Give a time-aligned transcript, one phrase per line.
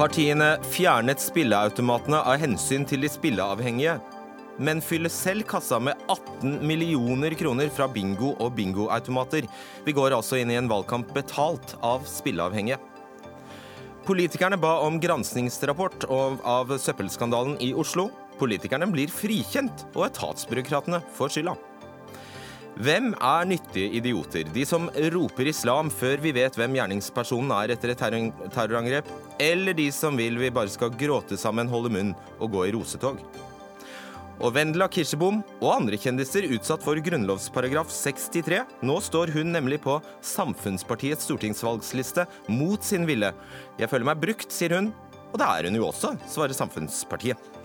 [0.00, 3.98] Partiene fjernet spilleautomatene av hensyn til de spilleavhengige,
[4.56, 9.44] men fyller selv kassa med 18 millioner kroner fra bingo og bingoautomater.
[9.84, 12.80] Vi går altså inn i en valgkamp betalt av spilleavhengige.
[14.08, 18.08] Politikerne ba om granskingsrapport av søppelskandalen i Oslo.
[18.40, 21.60] Politikerne blir frikjent, og etatsbyråkratene får skylda.
[22.80, 24.46] Hvem er nyttige idioter?
[24.54, 28.00] De som roper islam før vi vet hvem gjerningspersonen er etter et
[28.54, 29.10] terrorangrep?
[29.36, 33.20] Eller de som vil vi bare skal gråte sammen, holde munn og gå i rosetog?
[34.40, 38.64] Og Vendela Kirsebom og andre kjendiser utsatt for grunnlovsparagraf 63.
[38.80, 43.34] Nå står hun nemlig på Samfunnspartiets stortingsvalgsliste mot sin ville.
[43.76, 44.94] Jeg føler meg brukt, sier hun.
[45.34, 47.59] Og det er hun jo også, svarer Samfunnspartiet.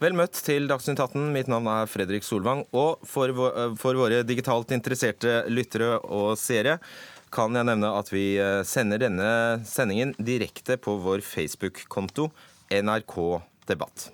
[0.00, 1.26] Vel møtt til Dagsnytt 18.
[1.34, 2.62] Mitt navn er Fredrik Solvang.
[2.72, 6.78] Og for, eh, for, våre digitalt interesserte lyttere og seere
[7.30, 12.30] kan jeg nevne at vi eh, sender denne sendingen direkte på vår Facebook-konto
[12.72, 14.08] NRK Debatt.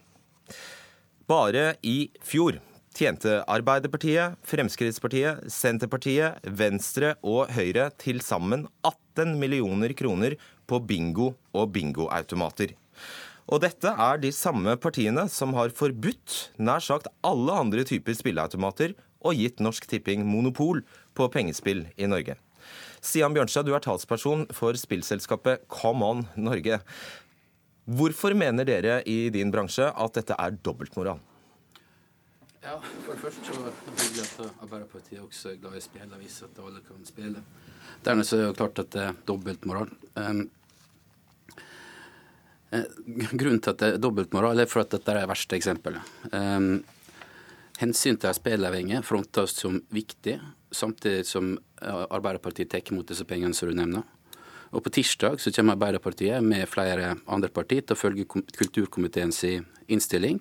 [1.29, 2.59] Bare i fjor
[2.97, 10.35] tjente Arbeiderpartiet, Fremskrittspartiet, Senterpartiet, Venstre og Høyre til sammen 18 millioner kroner
[10.67, 12.75] på bingo og bingoautomater.
[13.47, 18.97] Og dette er de samme partiene som har forbudt nær sagt alle andre typer spilleautomater
[19.27, 20.83] og gitt Norsk Tipping monopol
[21.15, 22.35] på pengespill i Norge.
[22.99, 26.81] Stian Bjørnstad, du er talsperson for spillselskapet Come On Norge.
[27.87, 31.23] Hvorfor mener dere i din bransje at dette er dobbeltmoral?
[32.67, 36.49] Ja, For det første så hyggelig at Arbeiderpartiet også er glad i spill og viser
[36.49, 37.43] at alle kan spille.
[38.03, 39.93] Dernest er det jo klart at det er dobbeltmoral.
[40.19, 40.49] Um,
[42.71, 46.15] grunnen til at det er dobbeltmoral, er for at dette er det verste eksempelet.
[46.33, 46.83] Um,
[47.81, 50.39] hensyn til spilleavhengige frontes som viktig,
[50.75, 54.05] samtidig som eh, Arbeiderpartiet tar imot disse pengene som du nevner.
[54.75, 59.45] Og På tirsdag så kommer Arbeiderpartiet med flere andre partier til å følge kulturkomiteens
[59.87, 60.41] innstilling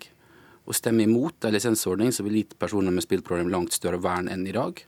[0.65, 4.47] og stemme imot en lisensordning som vil gi personer med spillproblem langt større vern enn
[4.49, 4.81] i dag.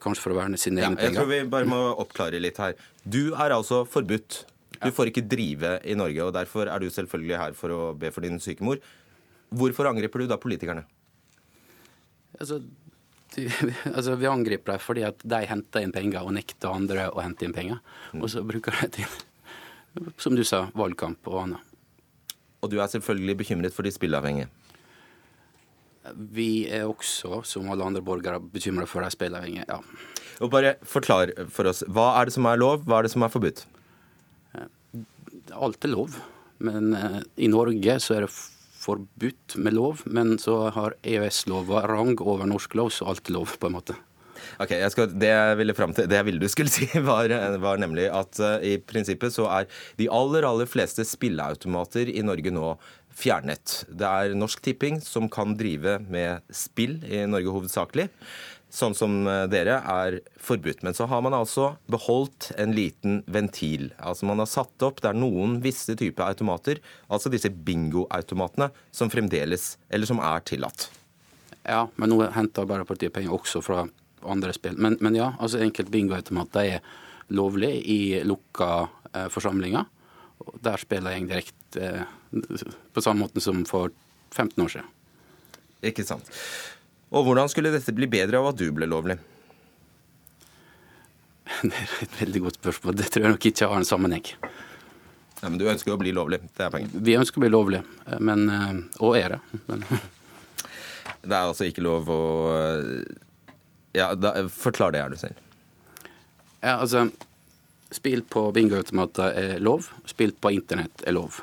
[0.00, 1.10] Kanskje for å verne sine egne penger.
[1.10, 2.76] Jeg tror vi bare må oppklare litt her.
[3.02, 4.44] Du er altså forbudt
[4.82, 8.10] du får ikke drive i Norge, og derfor er du selvfølgelig her for å be
[8.14, 8.80] for din syke mor.
[9.56, 10.84] Hvorfor angriper du da politikerne?
[12.40, 12.60] Altså,
[13.34, 13.46] de,
[13.96, 17.46] altså Vi angriper dem fordi at de henter inn penger og nekter andre å hente
[17.46, 17.80] inn penger.
[18.12, 18.20] Mm.
[18.22, 19.16] Og så bruker de til,
[20.22, 21.72] som du sa, valgkamp og annet.
[22.64, 24.50] Og du er selvfølgelig bekymret for de spilleavhengige?
[26.14, 29.80] Vi er også, som alle andre borgere, bekymra for de spilleavhengige, ja.
[30.44, 31.82] Og bare Forklar for oss.
[31.88, 33.64] Hva er det som er lov, hva er det som er forbudt?
[35.54, 36.16] Alt er lov.
[36.64, 38.34] Men eh, i Norge så er det
[38.86, 43.56] forbudt med lov, men så har EØS-lova rang over norsk lov, så alt er lov,
[43.60, 43.96] på en måte.
[44.62, 47.80] Ok, skal, Det jeg ville fram til, det jeg ville du skulle si, var, var
[47.82, 52.76] nemlig at uh, i prinsippet så er de aller, aller fleste spilleautomater i Norge nå
[53.16, 53.80] fjernet.
[53.88, 58.10] Det er Norsk Tipping som kan drive med spill i Norge hovedsakelig
[58.76, 60.82] sånn som eh, dere, er forbudt.
[60.86, 63.90] Men så har man altså beholdt en liten ventil.
[63.98, 69.12] Altså Man har satt opp det er noen visse typer automater, altså disse bingoautomatene, som
[69.12, 70.90] fremdeles, eller som er tillatt.
[71.66, 73.86] Ja, men nå henter Arbeiderpartiet penger også fra
[74.26, 74.76] andre spill.
[74.78, 76.96] Men, men ja, altså enkelt bingoautomater er
[77.34, 78.70] lovlig i lukka
[79.12, 79.88] eh, forsamlinger.
[80.62, 83.90] Der spiller jeg direkte eh, på samme måte som for
[84.34, 84.92] 15 år siden.
[85.86, 86.28] Ikke sant.
[87.14, 89.18] Og hvordan skulle dette bli bedre av at du ble lovlig?
[91.62, 92.96] Det er et veldig godt spørsmål.
[92.98, 94.26] Det tror jeg nok ikke har en sammenheng.
[95.36, 96.40] Nei, men du ønsker å bli lovlig?
[96.56, 96.96] Det er poenget?
[97.06, 97.82] Vi ønsker å bli lovlig,
[98.24, 99.40] men, eh, og er det.
[99.70, 99.84] Men.
[101.26, 102.20] Det er altså ikke lov å
[103.96, 105.38] Ja, da, forklar det, er du selv.
[106.60, 107.06] Ja, altså
[107.94, 109.86] Spill på bingoautomater er lov.
[110.10, 111.38] Spill på internett er lov.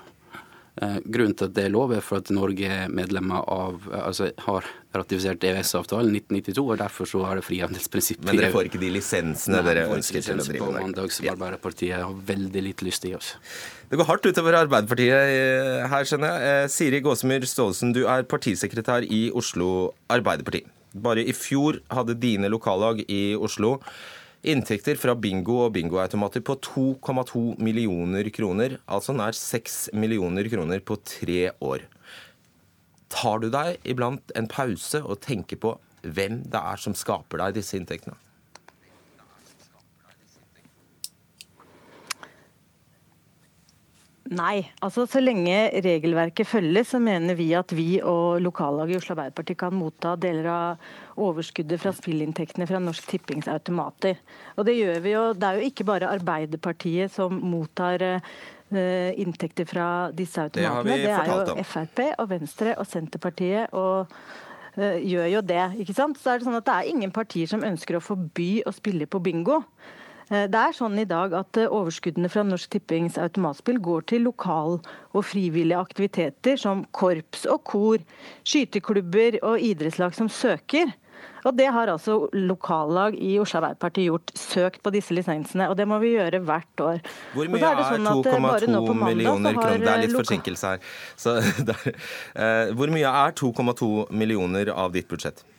[0.81, 4.31] Eh, grunnen til at det er lov, er for at Norge er medlemmer av, altså
[4.47, 4.65] har
[4.97, 9.59] ratifisert EØS-avtalen 1992, og derfor så har det frihandelsprinsippet Men dere får ikke de lisensene
[9.59, 10.79] Nei, dere ønsker til å drive med?
[10.87, 13.35] mandag som Arbeiderpartiet har veldig lite lyst til å oss.
[13.91, 16.63] Det går hardt utover Arbeiderpartiet eh, her, skjønner jeg.
[16.63, 19.69] Eh, Siri Gåsemyr Staalesen, du er partisekretær i Oslo
[20.09, 20.65] Arbeiderparti.
[21.05, 23.77] Bare i fjor hadde dine lokallag i Oslo
[24.43, 30.97] Inntekter fra bingo og bingoautomater på 2,2 millioner kroner, altså nær 6 millioner kroner på
[31.07, 31.85] tre år.
[33.13, 35.71] Tar du deg iblant en pause og tenker på
[36.03, 38.17] hvem det er som skaper deg disse inntektene?
[44.31, 44.63] Nei.
[44.79, 49.55] altså Så lenge regelverket følges, så mener vi at vi og lokallaget i Oslo Arbeiderparti
[49.59, 54.21] kan motta deler av overskuddet fra spillinntektene fra Norsk Tippings automater.
[54.55, 55.23] Og Det gjør vi jo.
[55.33, 60.95] Det er jo ikke bare Arbeiderpartiet som mottar uh, inntekter fra disse automatene.
[60.95, 63.75] Det, det er jo Frp og Venstre og Senterpartiet.
[63.75, 64.07] og
[64.79, 65.65] uh, gjør jo det.
[65.83, 66.17] ikke sant?
[66.17, 69.05] Så er Det sånn at det er ingen partier som ønsker å forby å spille
[69.05, 69.65] på bingo.
[70.33, 74.25] Eh, det er sånn i dag at eh, Overskuddene fra Norsk Tippings automatspill går til
[74.29, 74.81] lokal-
[75.13, 78.03] og frivillige aktiviteter som korps og kor,
[78.47, 80.93] skyteklubber og idrettslag som søker.
[81.43, 85.67] Og Det har altså lokallag i Oslo Arbeiderparti gjort, søkt på disse lisensene.
[85.69, 87.01] Og det må vi gjøre hvert år.
[87.35, 89.83] Hvor mye er, er 2,2 sånn millioner kroner?
[89.83, 90.93] Det er litt forsinkelse her.
[91.19, 91.35] Så,
[91.69, 91.89] der,
[92.39, 95.43] uh, hvor mye er 2,2 millioner av ditt budsjett?
[95.43, 95.53] Eh,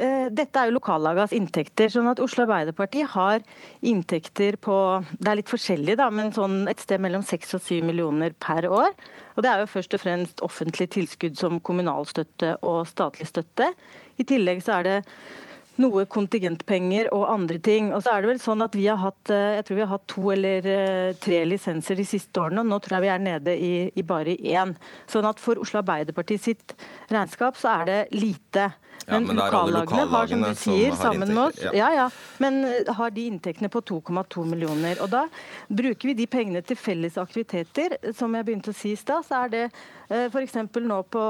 [0.00, 1.90] dette er jo lokallagas inntekter.
[1.92, 3.42] sånn at Oslo Arbeiderparti har
[3.84, 4.76] inntekter på
[5.18, 8.68] Det er litt forskjellig, da, men sånn et sted mellom 6 og 7 millioner per
[8.70, 8.94] år.
[9.36, 13.72] Og Det er jo først og fremst offentlig tilskudd som kommunalstøtte og statlig støtte.
[14.16, 14.98] I tillegg så er det
[15.80, 17.90] noe kontingentpenger og andre ting.
[17.94, 19.92] Og så er det vel sånn at vi har hatt eh, jeg tror vi har
[19.94, 23.24] hatt to eller eh, tre lisenser de siste årene, og nå tror jeg vi er
[23.24, 24.74] nede i, i bare én.
[25.10, 26.76] Sånn at for Oslo Arbeiderparti sitt
[27.10, 28.70] regnskap så er det lite.
[29.06, 31.72] Men, ja, men lokallagene har, som du sier, som sammen med oss, ja.
[31.74, 31.88] ja.
[31.96, 32.08] ja,
[32.42, 35.00] men eh, har de inntektene på 2,2 millioner.
[35.02, 35.24] Og da
[35.68, 37.96] bruker vi de pengene til felles aktiviteter.
[38.16, 39.64] Som jeg begynte å si i stad, så er det
[40.10, 40.56] f.eks.
[40.82, 41.24] nå på,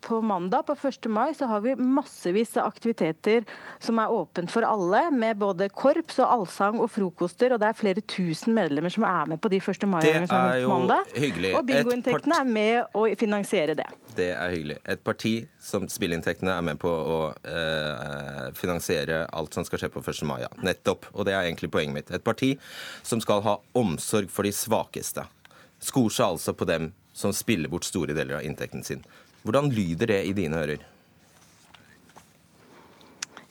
[0.00, 1.08] på, mandag, på 1.
[1.12, 3.44] mai, så har vi massevis av aktiviteter
[3.82, 7.54] som er åpent for alle, med både korps og allsang og frokoster.
[7.54, 9.86] Og det er flere tusen medlemmer som er med på de 1.
[9.90, 11.10] mai-gangene på mandag.
[11.16, 11.52] Hyggelig.
[11.58, 13.88] Og bingoinntektene er med å finansiere det.
[14.16, 14.78] Det er hyggelig.
[14.94, 17.18] Et parti som spilleinntektene er med på å
[17.48, 20.24] eh, finansiere alt som skal skje på 1.
[20.28, 20.38] mai.
[20.44, 20.50] Ja.
[20.62, 21.10] Nettopp.
[21.16, 22.14] Og det er egentlig poenget mitt.
[22.14, 22.54] Et parti
[23.02, 25.26] som skal ha omsorg for de svakeste.
[25.82, 29.02] Skor seg altså på dem som spiller bort store deler av inntekten sin.
[29.42, 30.84] Hvordan lyder det i dine ører?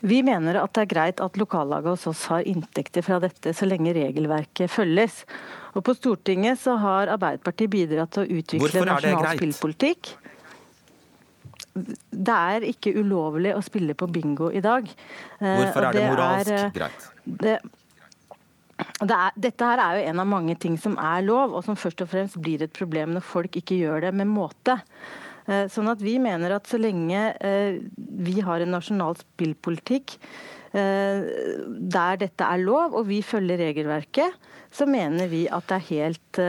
[0.01, 3.67] Vi mener at det er greit at lokallaget hos oss har inntekter fra dette, så
[3.69, 5.21] lenge regelverket følges.
[5.75, 10.15] Og På Stortinget så har Arbeiderpartiet bidratt til å utvikle nasjonal spillpolitikk
[11.73, 14.87] det er ikke ulovlig å spille på bingo i dag.
[15.39, 17.07] Eh, Hvorfor er det, det moralsk er, eh, greit?
[17.23, 17.55] Det,
[18.99, 21.79] det er, dette her er jo en av mange ting som er lov, og som
[21.79, 24.81] først og fremst blir et problem når folk ikke gjør det med måte.
[25.47, 27.21] Eh, sånn at Vi mener at så lenge
[28.21, 30.17] vi har en nasjonal spillpolitikk
[30.71, 34.37] der dette er lov, og vi følger regelverket,
[34.71, 36.39] så mener vi at det er helt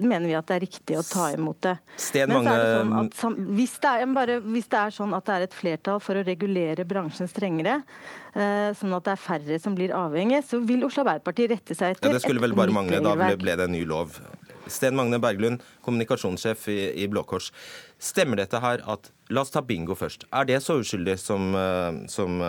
[0.00, 1.74] mener vi at det er riktig å ta imot det.
[2.00, 5.36] Sten Men så sånn at, hvis, det er, bare, hvis, det er, sånn at det
[5.36, 7.82] er et flertall for å regulere bransjen strengere,
[8.32, 12.08] sånn at det er færre som blir avhengige, så vil Oslo Arbeiderparti rette seg etter
[12.08, 14.16] ja, Det skulle vel bare mangle, da ble det en ny lov.
[14.70, 17.50] Sten Magne Berglund, kommunikasjonssjef i, i Blå Kors.
[18.00, 20.24] Stemmer dette her at La oss ta bingo først.
[20.34, 22.40] Er det så uskyldig som, eh, som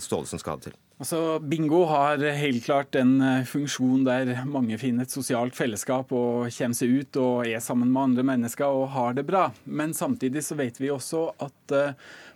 [0.00, 0.78] Staalesen skal ha det til?
[0.98, 6.48] Altså, Bingo har helt klart en eh, funksjon der mange finner et sosialt fellesskap og
[6.50, 9.44] kommer seg ut og er sammen med andre mennesker og har det bra.
[9.64, 11.76] Men samtidig så vet vi også at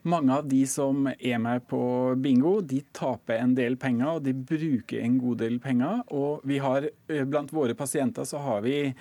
[0.02, 1.82] mange av de som er med på
[2.22, 6.02] bingo, de taper en del penger og de bruker en god del penger.
[6.10, 8.94] Og vi har, eh, blant våre pasienter så har vi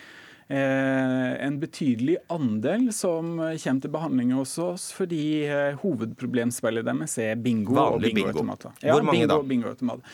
[0.51, 7.38] Eh, en betydelig andel som kommer til behandling hos oss fordi eh, hovedproblemspillet deres er
[7.39, 8.74] bingo Vanlig og bingoautomater.
[8.81, 8.98] Bingo.
[8.98, 10.10] Hvor mange bingo, da?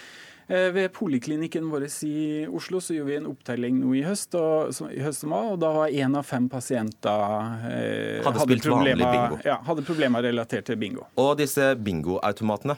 [0.48, 4.72] Eh, ved poliklinikken vår i Oslo så gjorde vi en opptelling nå i høst og,
[4.96, 7.34] i høst og, og da var én av fem pasienter
[7.68, 11.04] eh, hadde, hadde, problemer, ja, hadde, problemer, relatert til bingo.
[11.20, 12.78] Og disse bingoautomatene,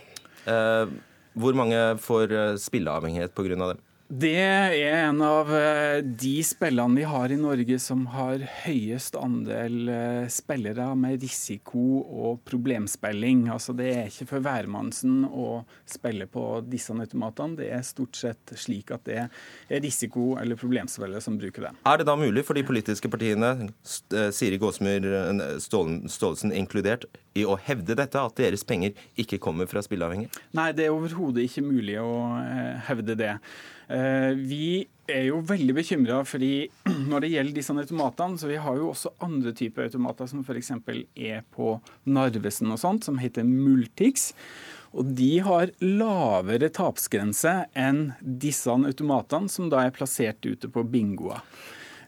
[0.50, 0.96] eh,
[1.38, 3.54] hvor mange får spilleavhengighet pga.
[3.62, 3.86] dem?
[4.10, 4.74] Det er
[5.06, 10.88] en av eh, de spillene vi har i Norge som har høyest andel eh, spillere
[10.98, 13.44] med risiko og problemspilling.
[13.54, 17.60] Altså Det er ikke for hvermannsen å spille på disse automatene.
[17.62, 21.78] Det er stort sett slik at det er risiko- eller problemspillere som bruker dem.
[21.86, 25.06] Er det da mulig for de politiske partiene, eh, Siri Gåsmyr
[25.62, 27.06] Staalesen inkludert,
[27.38, 30.34] i å hevde dette, at deres penger ikke kommer fra spilleavhengige?
[30.58, 32.16] Nei, det er overhodet ikke mulig å
[32.89, 33.36] hevde det.
[33.89, 36.67] Eh, vi er jo veldig bekymra fordi
[37.10, 40.75] når det gjelder disse automatene, så vi har jo også andre typer automater som f.eks.
[41.17, 41.74] er på
[42.05, 44.29] Narvesen og sånt, som heter Multix.
[44.93, 51.41] Og de har lavere tapsgrense enn disse automatene som da er plassert ute på bingoer.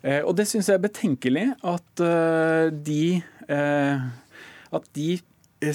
[0.02, 3.04] Eh, og det syns jeg er betenkelig at eh, de,
[3.52, 5.10] at de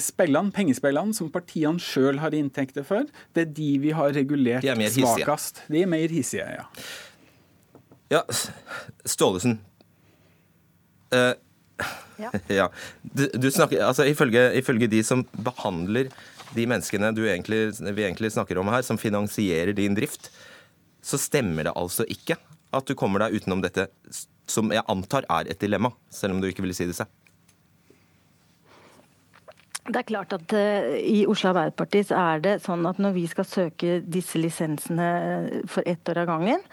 [0.03, 4.89] spillene, pengespillene som partiene sjøl har inntekter for, det er de vi har regulert de
[4.91, 5.63] svakest.
[5.71, 6.67] De er mer hissige, ja.
[8.11, 8.23] Ja,
[9.07, 9.57] Staalesen.
[11.11, 11.33] Uh,
[12.19, 12.31] ja.
[12.59, 12.67] ja.
[13.01, 16.11] Du, du, snakker, altså ifølge, ifølge, de som behandler
[16.55, 20.31] de menneskene egentlig, vi egentlig snakker om her, som finansierer din drift,
[21.03, 22.39] så stemmer det altså ikke
[22.75, 23.87] at du kommer deg utenom dette,
[24.47, 27.11] som jeg antar er et dilemma, selv om du ikke vil si det selv.
[29.87, 33.47] Det er klart at uh, I Oslo Arbeiderparti er det sånn at når vi skal
[33.47, 36.63] søke disse lisensene for ett år av gangen,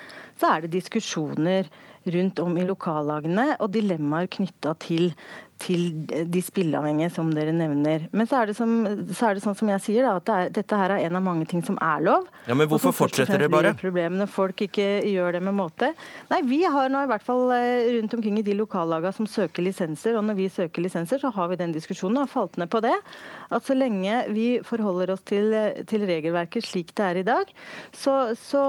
[0.41, 1.71] så er det diskusjoner
[2.11, 5.13] rundt om i lokallagene og dilemmaer knytta til
[5.63, 8.09] til de spilleavhengige som dere nevner.
[8.13, 8.73] Men så er det, som,
[9.15, 11.19] så er det sånn som jeg sier, da, at det er, dette her er en
[11.19, 12.27] av mange ting som er lov.
[12.49, 13.75] Ja, Men hvorfor fortsetter dere bare?
[13.79, 15.93] Problemene folk ikke gjør det med måte.
[16.33, 19.65] Nei, Vi har nå i hvert fall eh, rundt omkring i de lokallagene som søker
[19.65, 22.71] lisenser, og når vi søker lisenser, så har vi den diskusjonen og har falt ned
[22.73, 22.95] på det.
[23.55, 25.55] At så lenge vi forholder oss til,
[25.89, 27.51] til regelverket slik det er i dag,
[27.95, 28.63] så, så,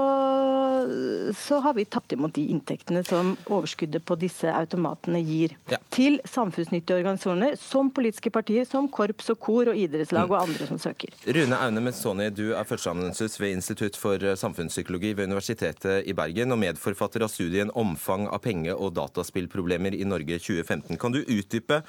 [1.36, 5.56] så, har vi tatt imot de inntektene som overskuddet på disse automatene gir.
[5.72, 5.80] Ja.
[5.92, 10.66] Til samfunnsnyttige samfunnsnyttige organisasjoner, som politiske partier, som korps og kor og idrettslag og andre
[10.66, 11.10] som søker.
[11.26, 17.22] Rune Aune-Messoni, du er førsteamanuensis ved Institutt for samfunnspsykologi ved Universitetet i Bergen og medforfatter
[17.22, 20.98] av studien 'Omfang av penge- og dataspillproblemer i Norge 2015'.
[20.98, 21.82] Kan du utdype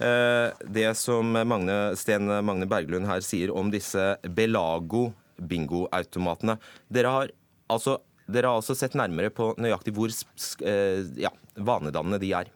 [0.00, 6.58] eh, det som Magne, Sten Magne Berglund her sier om disse Belago bingoautomatene?
[6.88, 7.30] Dere har
[7.68, 10.08] altså dere har altså sett nærmere på nøyaktig hvor
[10.62, 12.50] eh, ja, vanedannende de er.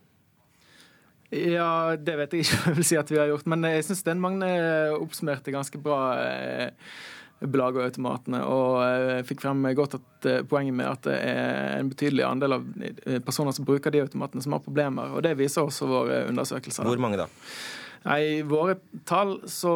[1.33, 3.49] Ja, det vet jeg ikke hva jeg vil si at vi har gjort.
[3.51, 4.51] Men jeg syns den Magne
[4.99, 6.73] oppsummerte ganske bra eh,
[7.45, 11.91] og automatene, og eh, fikk frem godt at eh, poenget med at det er en
[11.91, 15.13] betydelig andel av eh, personer som bruker de automatene, som har problemer.
[15.13, 16.85] Og det viser også våre undersøkelser.
[16.85, 17.29] Hvor mange da?
[18.05, 18.77] Nei, I våre
[19.09, 19.73] tall så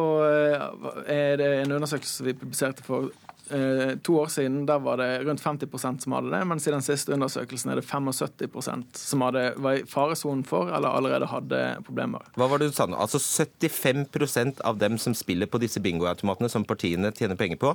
[1.09, 3.09] er det en undersøkelse vi publiserte for
[3.49, 6.85] Eh, to år siden der var det rundt 50% som hadde det, mens i den
[6.85, 12.29] siste undersøkelsen er det 75% som hadde, var i faresonen for eller allerede hadde problemer.
[12.37, 12.99] Hva var det du sa nå?
[12.99, 17.73] Altså 75% av dem som spiller på disse bingoautomatene som partiene tjener penger på,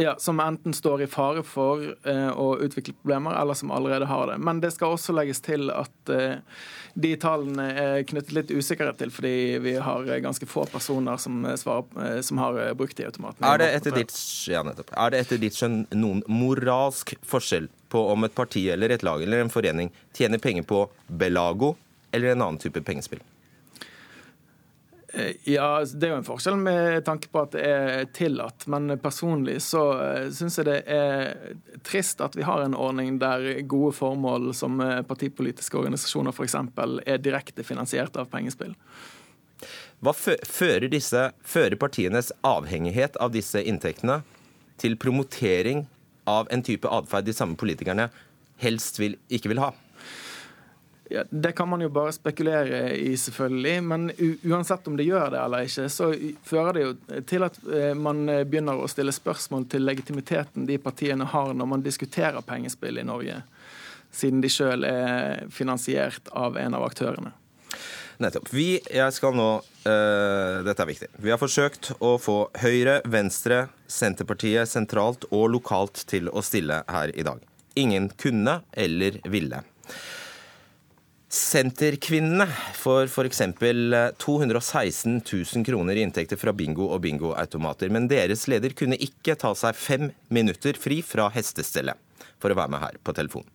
[0.00, 4.26] ja, Som enten står i fare for eh, å utvikle problemer, eller som allerede har
[4.32, 4.38] det.
[4.38, 6.40] Men det skal også legges til at eh,
[6.94, 11.56] de tallene er knyttet litt usikkerhet til, fordi vi har ganske få personer som, eh,
[11.60, 11.84] svarer,
[12.16, 13.46] eh, som har eh, brukt de automatene.
[13.46, 14.14] Er det etter ditt,
[14.48, 19.02] ja, er det etter ditt skjønn noen moralsk forskjell på om et parti eller et
[19.06, 21.76] lag eller en forening tjener penger på Belago
[22.12, 23.22] eller en annen type pengespill?
[25.12, 28.66] Eh, ja, Det er jo en forskjell med tanke på at det er tillatt.
[28.70, 31.32] Men personlig så eh, syns jeg det er
[31.86, 36.56] trist at vi har en ordning der gode formål som eh, partipolitiske organisasjoner f.eks.
[37.06, 38.76] er direkte finansiert av pengespill.
[40.00, 44.22] Hva fører, disse, fører partienes avhengighet av disse inntektene
[44.80, 45.84] til promotering
[46.30, 48.08] av en type atferd de samme politikerne
[48.60, 49.74] helst vil, ikke vil ha?
[51.12, 53.82] Ja, Det kan man jo bare spekulere i, selvfølgelig.
[53.82, 54.10] Men
[54.42, 56.12] uansett om det gjør det eller ikke, så
[56.46, 60.78] fører det jo til at eh, man eh, begynner å stille spørsmål til legitimiteten de
[60.78, 63.40] partiene har når man diskuterer pengespill i Norge,
[64.14, 67.34] siden de sjøl er finansiert av en av aktørene.
[68.20, 68.46] Nettopp.
[68.54, 71.08] Vi, jeg skal nå, uh, Dette er viktig.
[71.24, 77.14] Vi har forsøkt å få Høyre, Venstre, Senterpartiet sentralt og lokalt til å stille her
[77.16, 77.40] i dag.
[77.80, 79.62] Ingen kunne eller ville.
[81.30, 83.42] Senterkvinnene får f.eks.
[84.18, 87.86] 216 000 kroner i inntekter fra bingo og bingoautomater.
[87.94, 91.94] Men deres leder kunne ikke ta seg fem minutter fri fra hestestellet
[92.42, 93.46] for å være med her på telefon.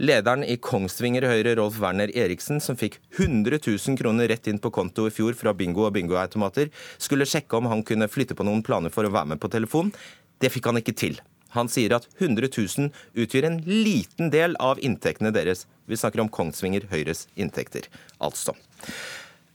[0.00, 4.72] Lederen i Kongsvinger Høyre, Rolf Werner Eriksen, som fikk 100 000 kroner rett inn på
[4.72, 8.64] konto i fjor fra bingo og bingoautomater, skulle sjekke om han kunne flytte på noen
[8.64, 9.92] planer for å være med på telefon.
[10.40, 11.20] Det fikk han ikke til.
[11.56, 15.66] Han sier at 100 000 utgjør en liten del av inntektene deres.
[15.90, 17.88] Vi snakker om Kongsvinger Høyres inntekter,
[18.22, 18.54] altså.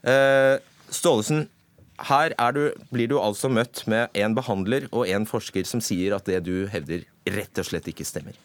[0.05, 0.57] Eh,
[0.91, 1.47] Staalesen,
[2.09, 6.27] her du, blir du altså møtt med en behandler og en forsker som sier at
[6.27, 8.35] det du hevder, rett og slett ikke stemmer.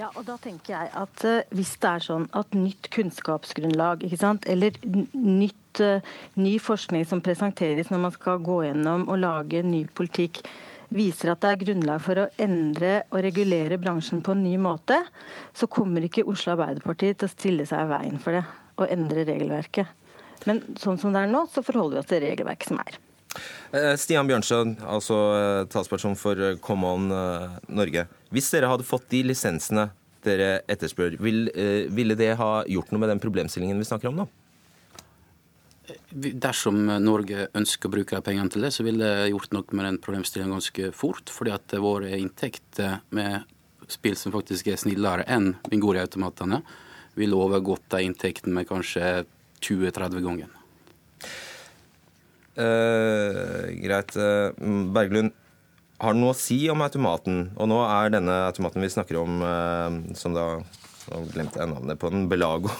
[0.00, 4.02] Ja, og da tenker jeg at uh, Hvis det er sånn at nytt kunnskapsgrunnlag
[4.50, 4.78] eller
[5.12, 6.00] nytt, uh,
[6.34, 10.40] ny forskning som presenteres når man skal gå gjennom og lage ny politikk,
[10.94, 14.98] viser at det er grunnlag for å endre og regulere bransjen på en ny måte,
[15.56, 18.44] så kommer ikke Oslo Arbeiderparti til å stille seg i veien for det
[18.80, 19.88] og endre regelverket.
[20.48, 22.98] Men sånn som det er nå, så forholder vi oss til regelverket som er.
[23.72, 27.08] Eh, Stian Bjørnsen, altså eh, talsperson for eh, Come On
[27.72, 28.06] Norge.
[28.34, 29.88] Hvis dere hadde fått de lisensene
[30.22, 34.28] dere etterspør, ville det ha gjort noe med den problemstillingen vi snakker om nå?
[36.12, 39.98] Dersom Norge ønsker å bruke pengene til det, så ville det gjort noe med den
[40.04, 41.30] problemstillingen ganske fort.
[41.30, 43.42] fordi at våre inntekter med
[43.90, 46.62] spill som faktisk er snillere enn bingoriautomatene,
[47.18, 49.24] ville overgått de inntektene med kanskje
[49.62, 50.50] 20-30 ganger.
[52.52, 54.14] Uh, greit.
[54.16, 54.52] Uh,
[54.92, 55.32] Berglund,
[56.02, 57.46] har det noe å si om automaten?
[57.56, 60.46] Og nå er denne automaten vi snakker om, uh, som da
[61.10, 62.28] Nå glemte jeg navnet på den.
[62.30, 62.72] Belago.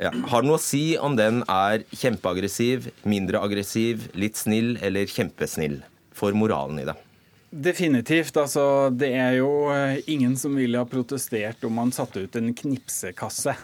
[0.00, 0.10] Ja.
[0.30, 5.82] Har det noe å si om den er kjempeaggressiv, mindre aggressiv, litt snill eller kjempesnill?
[6.14, 6.96] For moralen i det.
[7.54, 8.36] Definitivt.
[8.38, 9.50] altså Det er jo
[10.10, 13.54] ingen som ville ha protestert om man satte ut en knipsekasse.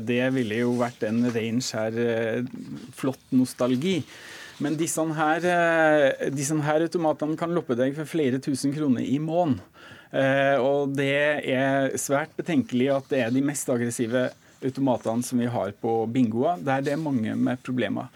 [0.00, 2.46] Det ville jo vært en range skjær
[2.96, 3.98] flott nostalgi.
[4.62, 9.18] Men disse her, eh, disse her automatene kan loppe deg for flere tusen kroner i
[9.18, 9.60] måneden.
[10.12, 11.12] Eh, og det
[11.48, 14.28] er svært betenkelig at det er de mest aggressive
[14.62, 18.12] automatene som vi har på bingoer, der det er mange med problemer.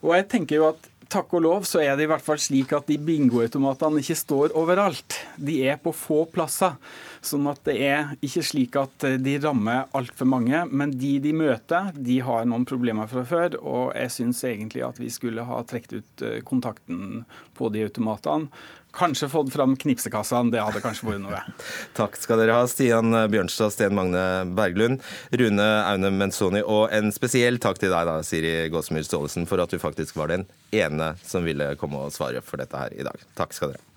[0.00, 2.72] Og jeg tenker jo at takk og lov så er det i hvert fall slik
[2.76, 5.18] at de bingoautomatene ikke står overalt.
[5.36, 6.76] De er på få plasser.
[7.20, 10.62] Sånn at det er ikke slik at eh, de rammer altfor mange.
[10.70, 13.58] Men de de møter, de har noen problemer fra før.
[13.60, 17.24] Og jeg syns egentlig at vi skulle ha trukket ut eh, kontakten
[17.58, 18.48] på de automatene.
[18.96, 20.52] Kanskje fått fram knipsekassene.
[20.54, 21.42] Det hadde kanskje vært noe.
[21.98, 24.24] Takk skal dere ha, Stian Bjørnstad, Sten Magne
[24.56, 29.62] Berglund, Rune Aune Menzoni, og en spesiell takk til deg, da, Siri Gåsemyr Staalesen, for
[29.62, 33.06] at du faktisk var den ene som ville komme og svare for dette her i
[33.06, 33.30] dag.
[33.38, 33.89] Takk skal dere ha.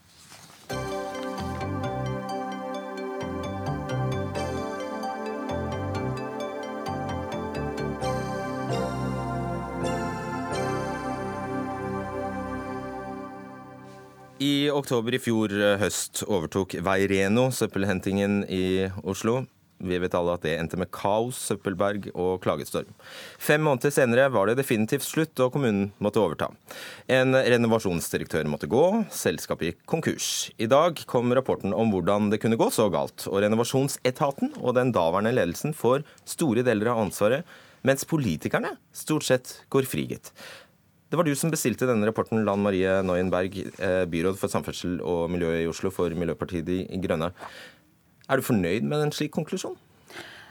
[14.42, 19.44] I oktober i fjor eh, høst overtok Veireno søppelhentingen i Oslo.
[19.84, 22.90] Vi vet alle at det endte med kaos, søppelberg og klagestorm.
[23.42, 26.48] Fem måneder senere var det definitivt slutt, og kommunen måtte overta.
[27.12, 30.30] En renovasjonsdirektør måtte gå, selskapet gikk konkurs.
[30.58, 34.96] I dag kom rapporten om hvordan det kunne gå så galt, og renovasjonsetaten og den
[34.96, 37.44] daværende ledelsen får store deler av ansvaret,
[37.84, 40.32] mens politikerne stort sett går frigitt.
[41.14, 45.28] Det var du som bestilte denne rapporten, Lan Marie Neuenberg, eh, byråd for samferdsel og
[45.30, 47.28] miljø i Oslo for Miljøpartiet De Grønne.
[48.26, 49.76] Er du fornøyd med en slik konklusjon?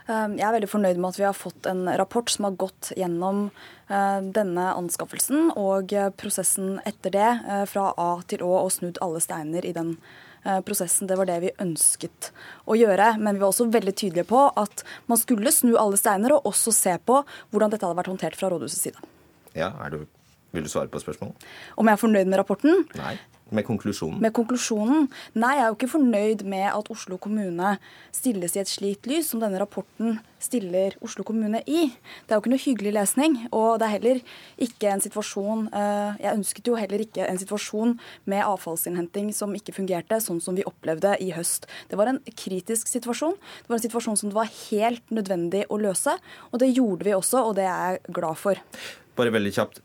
[0.06, 2.92] Um, jeg er veldig fornøyd med at vi har fått en rapport som har gått
[2.94, 3.48] gjennom
[3.90, 7.34] uh, denne anskaffelsen og uh, prosessen etter det,
[7.66, 9.96] fra A til Å, og snudd alle steiner i den
[10.62, 11.10] prosessen.
[11.10, 12.30] Det var det vi ønsket
[12.70, 13.16] å gjøre.
[13.18, 16.70] Men vi var også veldig tydelige på at man skulle snu alle steiner, og også
[16.70, 19.08] se på hvordan dette hadde vært håndtert fra rådhusets side.
[19.58, 20.02] Ja, er du
[20.52, 21.46] vil du svare på spørsmålet?
[21.76, 22.84] Om jeg er fornøyd med rapporten?
[22.98, 23.16] Nei.
[23.52, 24.16] Med konklusjonen?
[24.22, 25.08] Med konklusjonen?
[25.36, 27.74] Nei, jeg er jo ikke fornøyd med at Oslo kommune
[28.14, 31.90] stilles i et slikt lys som denne rapporten stiller Oslo kommune i.
[32.24, 33.36] Det er jo ikke noe hyggelig lesning.
[33.52, 34.22] Og det er heller
[34.68, 37.94] ikke en situasjon eh, Jeg ønsket jo heller ikke en situasjon
[38.32, 41.68] med avfallsinnhenting som ikke fungerte, sånn som vi opplevde i høst.
[41.92, 43.36] Det var en kritisk situasjon.
[43.36, 46.16] Det var en situasjon som det var helt nødvendig å løse.
[46.50, 48.66] Og det gjorde vi også, og det er jeg glad for.
[49.18, 49.84] Bare veldig kjapt.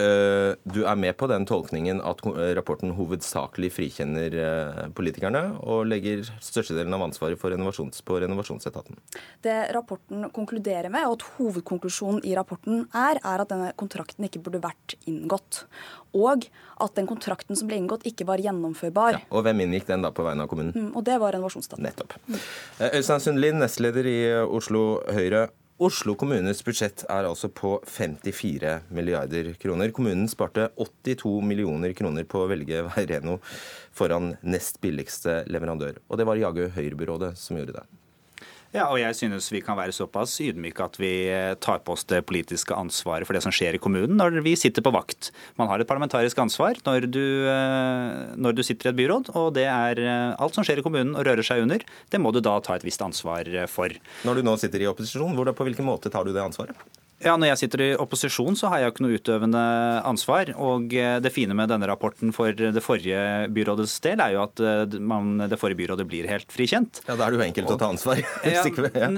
[0.00, 2.22] Eh, du er med på den tolkningen at
[2.56, 8.96] rapporten hovedsakelig frikjenner eh, politikerne og legger størstedelen av ansvaret renovasjons, på renovasjonsetaten?
[9.44, 14.40] Det rapporten konkluderer med, og at hovedkonklusjonen i rapporten er, er at denne kontrakten ikke
[14.46, 15.64] burde vært inngått.
[16.16, 16.48] Og
[16.82, 19.18] at den kontrakten som ble inngått, ikke var gjennomførbar.
[19.18, 20.72] Ja, og hvem inngikk den da på vegne av kommunen?
[20.72, 21.84] Mm, og det var renovasjonsetaten.
[21.84, 22.16] Nettopp.
[22.26, 22.40] Mm.
[22.92, 25.50] Øystein Sundlin, nestleder i Oslo Høyre.
[25.82, 29.90] Oslo kommunes budsjett er altså på 54 milliarder kroner.
[29.90, 33.40] Kommunen sparte 82 millioner kroner på å velge Veireno
[33.90, 35.98] foran nest billigste leverandør.
[36.06, 38.01] Og det var jaggu Høyre-byrådet som gjorde det.
[38.72, 42.06] Ja, og jeg synes vi kan være såpass ydmyke at vi eh, tar på oss
[42.08, 45.28] det politiske ansvaret for det som skjer i kommunen når vi sitter på vakt.
[45.60, 49.52] Man har et parlamentarisk ansvar når du, eh, når du sitter i et byråd, og
[49.58, 52.40] det er eh, alt som skjer i kommunen og rører seg under, det må du
[52.40, 53.92] da ta et visst ansvar for.
[54.24, 57.01] Når du nå sitter i opposisjon, på hvilken måte tar du det ansvaret?
[57.22, 59.62] Ja, Når jeg sitter i opposisjon, så har jeg jo ikke noe utøvende
[60.08, 60.50] ansvar.
[60.58, 64.62] Og eh, det fine med denne rapporten for det forrige byrådets del, er jo at
[64.62, 67.02] eh, man, det forrige byrådet blir helt frikjent.
[67.06, 68.22] Ja, Da er det jo enkelt og, å ta ansvar.
[68.46, 68.64] ja,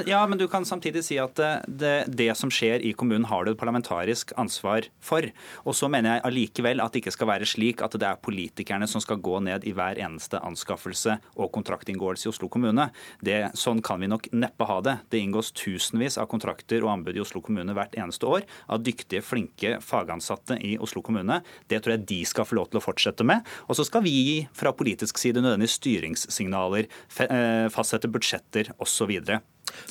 [0.05, 3.47] ja, men du kan samtidig si at eh, det, det, som skjer i kommunen, har
[3.47, 5.31] du et parlamentarisk ansvar for.
[5.65, 8.89] Og så mener jeg allikevel at det ikke skal være slik at det er politikerne
[8.91, 12.91] som skal gå ned i hver eneste anskaffelse og kontraktinngåelse i Oslo kommune.
[13.25, 14.99] Det, sånn kan vi nok neppe ha det.
[15.09, 19.25] Det inngås tusenvis av kontrakter og anbud i Oslo kommune hvert eneste år av dyktige,
[19.25, 21.41] flinke fagansatte i Oslo kommune.
[21.71, 23.45] Det tror jeg de skal få lov til å fortsette med.
[23.69, 26.89] Og så skal vi gi fra politisk side nødvendige styringssignaler,
[27.25, 29.13] eh, fastsette budsjetter osv.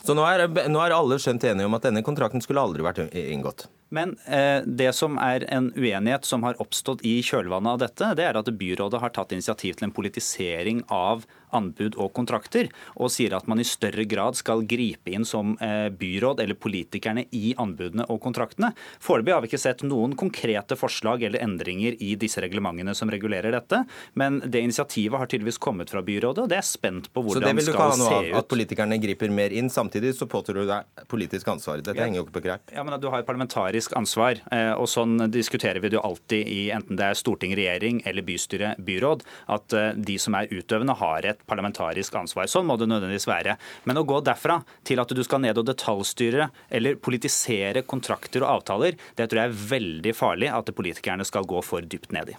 [0.03, 3.01] Så, nå er, nå er alle skjønt enige om at denne kontrakten skulle aldri vært
[3.13, 3.67] inngått?
[3.93, 8.25] Men eh, det som er en uenighet som har oppstått i kjølvannet av dette, det
[8.25, 13.35] er at byrådet har tatt initiativ til en politisering av anbud og kontrakter, og sier
[13.37, 18.07] at man i større grad skal gripe inn som eh, byråd eller politikerne i anbudene
[18.09, 18.73] og kontraktene.
[19.03, 23.53] Foreløpig har vi ikke sett noen konkrete forslag eller endringer i disse reglementene som regulerer
[23.55, 23.83] dette,
[24.19, 27.65] men det initiativet har tydeligvis kommet fra byrådet, og det er spent på hvordan det
[27.67, 27.73] skal se ut.
[27.73, 28.39] Så det vil du ikke ha noe av.
[28.43, 29.69] At politikerne griper mer inn.
[29.73, 31.81] Samtidig så påtar du deg politisk ansvar.
[31.83, 32.05] Dette Ja.
[32.07, 32.71] henger jo ikke på greip.
[32.73, 36.69] Ja, men Du har parlamentarisk ansvar, eh, og sånn diskuterer vi det jo alltid i
[36.71, 41.25] enten det er storting, regjering eller bystyre, byråd, at eh, de som er utøvende har
[41.25, 42.49] et parlamentarisk ansvar.
[42.51, 43.57] Sånn må det nødvendigvis være.
[43.89, 48.59] Men å gå derfra til at du skal ned og detaljstyre eller politisere kontrakter og
[48.59, 52.37] avtaler, det tror jeg er veldig farlig at politikerne skal gå for dypt ned i.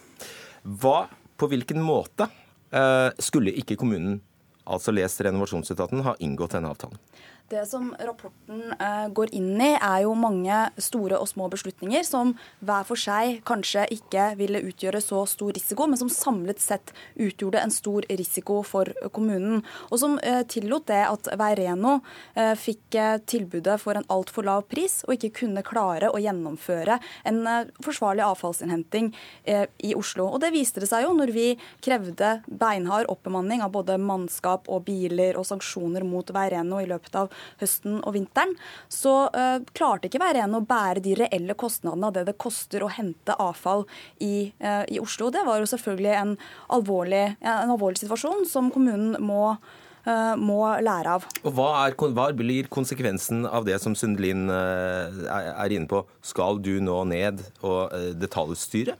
[0.64, 1.04] Hva,
[1.36, 2.30] på hvilken måte
[2.72, 4.22] eh, skulle ikke kommunen,
[4.64, 7.00] altså lest renovasjonsetaten, ha inngått denne avtalen?
[7.48, 12.30] Det som rapporten eh, går inn i, er jo mange store og små beslutninger som
[12.64, 17.61] hver for seg kanskje ikke ville utgjøre så stor risiko, men som samlet sett utgjorde
[17.61, 19.61] en stor risiko for kommunen.
[19.90, 21.98] Og som eh, tillot det at Veireno
[22.33, 26.96] eh, fikk eh, tilbudet for en altfor lav pris, og ikke kunne klare å gjennomføre
[27.28, 29.12] en eh, forsvarlig avfallsinnhenting
[29.44, 30.30] eh, i Oslo.
[30.30, 31.46] Og det viste det seg jo når vi
[31.85, 37.33] krevde beinhard oppbemanning av både mannskap og biler og sanksjoner mot Veireno i løpet av
[37.60, 38.54] høsten og vinteren,
[38.92, 42.90] så uh, klarte ikke Veireno å bære de reelle kostnadene av det det koster å
[42.92, 43.84] hente avfall
[44.24, 45.30] i, uh, i Oslo.
[45.34, 46.36] Det var jo selvfølgelig en
[46.74, 49.56] alvorlig, en alvorlig situasjon som kommunen må,
[50.06, 51.26] eh, må lære av.
[51.44, 56.04] Og hva, er, hva blir konsekvensen av det som Sundelin er, inne på?
[56.24, 58.96] Skal du nå ned og detaljstyre?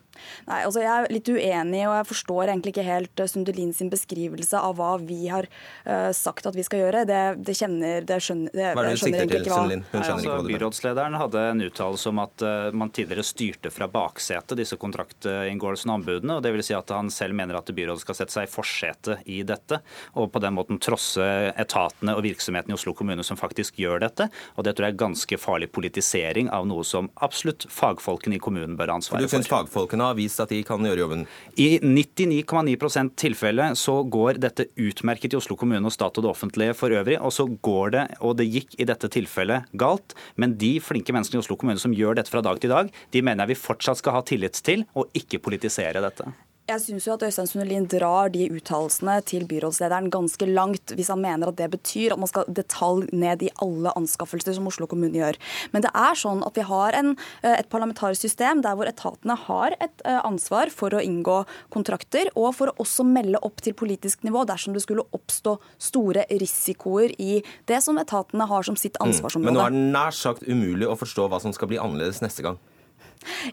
[0.49, 3.91] Nei, altså Jeg er litt uenig, og jeg forstår egentlig ikke helt eh, Sundelin sin
[3.93, 7.05] beskrivelse av hva vi har uh, sagt at vi skal gjøre.
[7.09, 9.85] Det, det kjenner det skjønner, det, Hva er det du sikter til, Sundelin?
[9.91, 13.27] Hun Nei, altså, ikke hva du byrådslederen hadde en uttalelse om at uh, man tidligere
[13.27, 16.39] styrte fra baksetet disse kontraktinngåelsene og anbudene.
[16.39, 19.25] og det vil si at Han selv mener at byrådet skal sette seg i forsetet
[19.31, 19.81] i dette,
[20.19, 21.25] og på den måten trosse
[21.59, 24.29] etatene og virksomheten i Oslo kommune som faktisk gjør dette.
[24.57, 28.77] og Det tror jeg er ganske farlig politisering av noe som absolutt fagfolkene i kommunen
[28.79, 31.27] bør ha For du synes fagfolkene har vist at de kan gjøre jobben?
[31.61, 36.77] I 99,9% tilfelle så går dette utmerket i Oslo kommune og stat og det offentlige
[36.79, 40.17] for øvrig, og så går det, og det gikk i dette tilfellet galt.
[40.41, 43.23] Men de flinke menneskene i Oslo kommune som gjør dette fra dag til dag, de
[43.25, 46.33] mener jeg vi fortsatt skal ha tillit til, og ikke politisere dette.
[46.65, 51.51] Jeg syns at Øystein Sundelin drar de uttalelsene til byrådslederen ganske langt, hvis han mener
[51.51, 55.37] at det betyr at man skal detalj ned i alle anskaffelser som Oslo kommune gjør.
[55.77, 59.37] Men det er sånn at vi har en, eh, et parlamentarisk system der hvor etatene
[59.45, 63.77] har et eh, ansvar for å inngå kontrakter, og for å også melde opp til
[63.77, 68.97] politisk nivå dersom det skulle oppstå store risikoer i det som etatene har som sitt
[69.05, 69.43] Mm.
[69.45, 72.45] Men nå er det nær sagt umulig å forstå hva som skal bli annerledes neste
[72.47, 72.57] gang.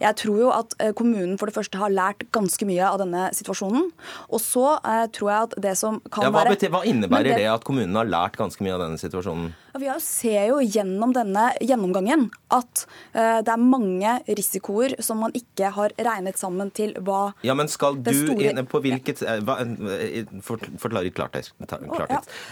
[0.01, 3.27] Jeg tror jo at eh, kommunen for det første har lært ganske mye av denne
[3.35, 3.89] situasjonen.
[4.29, 7.31] Og så eh, tror jeg at det som kan Ja, hva, være betyr, hva innebærer
[7.31, 9.51] innebærer det at kommunen har lært ganske mye av denne situasjonen?
[9.79, 12.83] Vi ser jo gjennom denne gjennomgangen at
[13.15, 17.71] eh, det er mange risikoer som man ikke har regnet sammen til hva Ja, men
[17.71, 21.55] skal du store- inn på hvilket eh, hva, eh, Forklar i klartekst.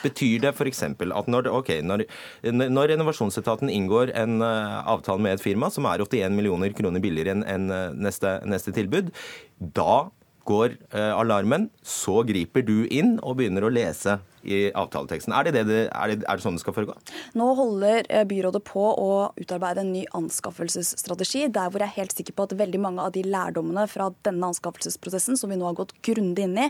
[0.03, 0.83] Betyr det f.eks.
[0.87, 2.05] at når, okay, når,
[2.45, 7.67] når renovasjonsetaten inngår en avtale med et firma som er 81 millioner kroner billigere enn
[7.73, 9.11] eh, neste, neste tilbud,
[9.59, 10.07] da
[10.49, 15.33] går alarmen, så griper du inn og begynner å lese i avtaleteksten.
[15.35, 16.95] Er det, det, det, er det, er det sånn det skal foregå?
[17.39, 22.15] Nå holder eh, byrådet på å utarbeide en ny anskaffelsesstrategi, der hvor jeg er helt
[22.15, 25.77] sikker på at veldig mange av de lærdommene fra denne anskaffelsesprosessen, som vi nå har
[25.79, 26.69] gått grundig inn i,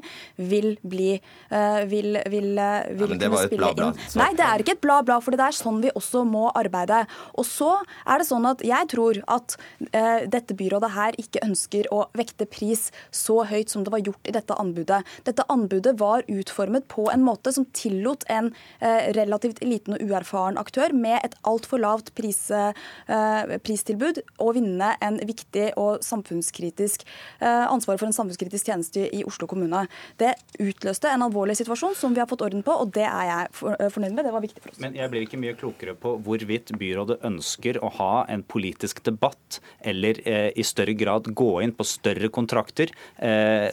[0.50, 3.92] vil bli eh, vil, vil, eh, vil det kunne spille bla, bla.
[3.94, 4.20] inn.
[4.22, 7.04] Nei, det er ikke et bla, bla, for det er sånn vi også må arbeide.
[7.40, 7.72] Og så
[8.06, 12.48] er det sånn at jeg tror at uh, dette byrådet her ikke ønsker å vekte
[12.50, 15.02] pris så høyt som det var gjort i dette anbudet.
[15.28, 20.60] Dette anbudet var utformet på en måte som tillot en eh, relativt liten og uerfaren
[20.62, 27.06] aktør med et altfor lavt pris, eh, pristilbud å vinne en viktig og samfunnskritisk
[27.40, 29.86] eh, ansvar for en samfunnskritisk tjeneste i Oslo kommune.
[30.22, 33.54] Det utløste en alvorlig situasjon som vi har fått orden på, og det er jeg
[33.60, 34.26] for, fornøyd med.
[34.28, 34.82] Det var viktig for oss.
[34.84, 39.60] Men jeg blir ikke mye klokere på hvorvidt byrådet ønsker å ha en politisk debatt,
[39.82, 43.70] eller eh, i større grad gå inn på større kontrakter eh,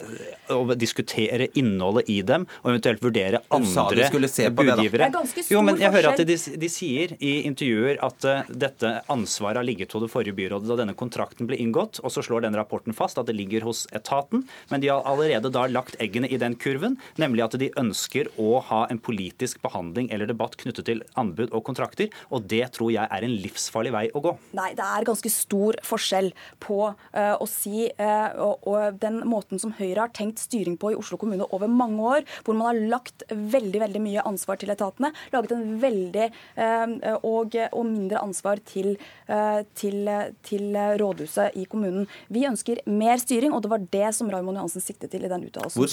[0.53, 4.75] og diskutere innholdet i dem, og eventuelt vurdere andre sa du skulle se på det,
[4.75, 4.85] da.
[4.87, 8.27] Det er ganske stor Jo, men jeg hører at de, de sier i intervjuer at
[8.27, 12.13] uh, dette ansvaret har ligget hos det forrige byrådet da denne kontrakten ble inngått, og
[12.13, 14.45] så slår den rapporten fast at det ligger hos etaten.
[14.71, 18.61] Men de har allerede da lagt eggene i den kurven, nemlig at de ønsker å
[18.67, 23.07] ha en politisk behandling eller debatt knyttet til anbud og kontrakter, og det tror jeg
[23.07, 24.35] er en livsfarlig vei å gå.
[24.57, 26.31] Nei, det er ganske stor forskjell
[26.63, 30.93] på uh, å si uh, og, og den måten som Høyre har tenkt styring på
[30.93, 34.59] i Oslo kommune over mange år, hvor man har lagt veldig veldig veldig mye ansvar
[34.59, 38.95] til etatene, laget en veldig eh, og, og mindre ansvar til,
[39.27, 40.09] eh, til,
[40.47, 42.07] til rådhuset i kommunen.
[42.33, 45.47] Vi ønsker mer styring, og det var det som Raymond Johansen siktet til i den
[45.49, 45.79] uttalelsen.
[45.79, 45.91] Hvor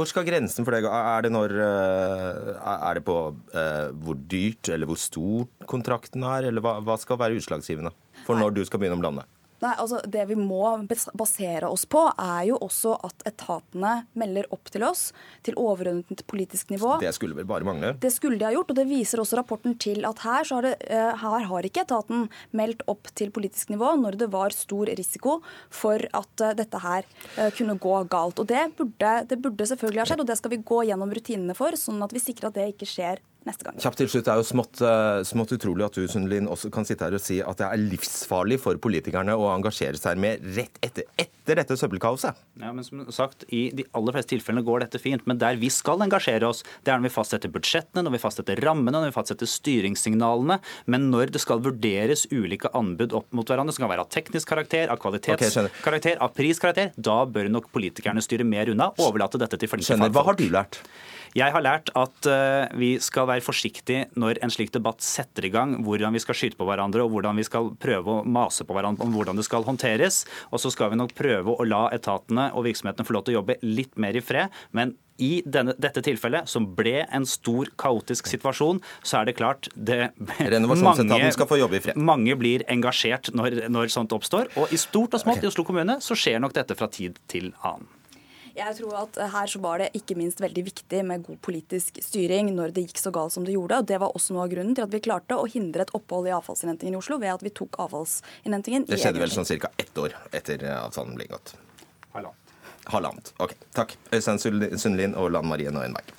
[0.00, 0.90] hvor skal grensen for det gå?
[0.90, 3.18] Er det, når, eh, er det på
[4.00, 7.92] hvor dyrt eller hvor stor kontrakten er, eller hva, hva skal være utslagsgivende
[8.26, 9.26] for når du skal begynne å blande?
[9.60, 14.70] Nei, altså Det vi må basere oss på, er jo også at etatene melder opp
[14.72, 15.10] til oss,
[15.46, 16.96] til overordnet politisk nivå.
[17.02, 17.92] Det skulle vel bare mangle.
[18.00, 20.68] Det skulle de ha gjort, og det viser også rapporten til at her, så har,
[20.68, 24.90] det, eh, her har ikke etaten meldt opp til politisk nivå når det var stor
[24.96, 27.04] risiko for at eh, dette her
[27.36, 28.40] eh, kunne gå galt.
[28.40, 31.58] Og det burde, det burde selvfølgelig ha skjedd, og det skal vi gå gjennom rutinene
[31.58, 33.78] for, sånn at vi sikrer at det ikke skjer neste gang.
[33.80, 36.84] Kjapt til slutt, Det er jo smått, eh, smått utrolig at du Sundlin, også kan
[36.84, 40.76] sitte her og si at det er livsfarlig for politikerne å engasjere seg med rett
[40.82, 42.34] etter, etter dette søppelkaoset.
[42.60, 45.68] Ja, men som sagt, I de aller fleste tilfellene går dette fint, men der vi
[45.68, 49.16] skal engasjere oss, det er når vi fastsetter budsjettene, når vi fastsetter rammene, når vi
[49.16, 50.60] fastsetter styringssignalene.
[50.86, 54.48] Men når det skal vurderes ulike anbud opp mot hverandre, som kan være av teknisk
[54.48, 59.40] karakter, av kvalitetskarakter, okay, av priskarakter, da bør nok politikerne styre mer unna og overlate
[59.40, 60.12] dette til flinke Skjønner.
[60.12, 60.82] Hva har du lært?
[61.36, 65.52] Jeg har lært at eh, vi skal være forsiktige når en slik debatt setter i
[65.54, 68.74] gang, hvordan vi skal skyte på hverandre og hvordan vi skal prøve å mase på
[68.74, 70.24] hverandre om hvordan det skal håndteres.
[70.50, 73.40] Og så skal vi nok prøve å la etatene og virksomhetene få lov til å
[73.40, 74.50] jobbe litt mer i fred.
[74.72, 79.68] men i denne, dette tilfellet, som ble en stor kaotisk situasjon, så er det klart
[79.76, 80.10] det,
[80.80, 82.00] mange, skal få jobbe i fred.
[82.00, 84.48] mange blir engasjert når, når sånt oppstår.
[84.56, 87.52] Og i stort og smått i Oslo kommune så skjer nok dette fra tid til
[87.60, 87.99] annen.
[88.60, 92.50] Jeg tror at her så var det ikke minst veldig viktig med god politisk styring
[92.52, 93.78] når det gikk så galt som det gjorde.
[93.80, 96.28] og Det var også noe av grunnen til at vi klarte å hindre et opphold
[96.28, 99.72] i avfallsinnhentingen i Oslo ved at vi tok avfallsinnhentingen i Det skjedde vel sånn ca.
[99.80, 101.54] ett år etter avtalen ble inngått.
[102.12, 102.58] Halvannet.
[102.90, 103.32] Halvannet.
[103.40, 103.96] Ok, takk.
[104.12, 106.12] Øystein Sundlin og Lan Marie Nøyenberg.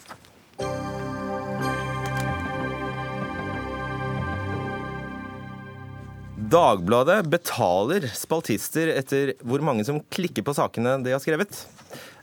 [6.52, 11.62] Dagbladet betaler spaltister etter hvor mange som klikker på sakene de har skrevet.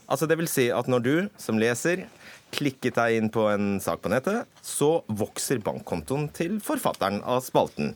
[0.08, 2.06] Altså det vil si at når du som leser
[2.54, 7.92] klikket deg inn på en sak på nettet, så vokser bankkontoen til forfatteren av spalten.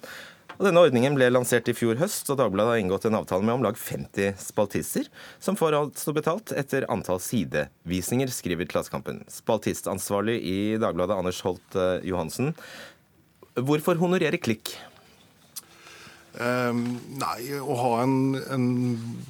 [0.58, 3.56] Og denne ordningen ble lansert i fjor høst, og Dagbladet har inngått en avtale med
[3.56, 5.08] om lag 50 spaltister,
[5.40, 9.22] som får altså betalt etter antall sidevisninger, skriver Klassekampen.
[9.32, 12.52] Spaltistansvarlig i Dagbladet, Anders Holt eh, Johansen.
[13.56, 14.76] Hvorfor honorere klikk?
[16.40, 16.84] Ehm,
[17.20, 18.16] nei, å ha en,
[18.54, 18.66] en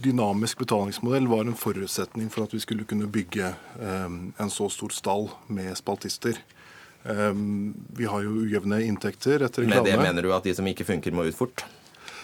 [0.05, 4.95] dynamisk betalingsmodell var en forutsetning for at vi skulle kunne bygge ehm, en så stor
[4.95, 6.39] stall med spaltister.
[7.03, 10.87] Ehm, vi har jo ujevne inntekter etter Med det mener du at de som ikke
[10.87, 11.67] funker, må ut fort?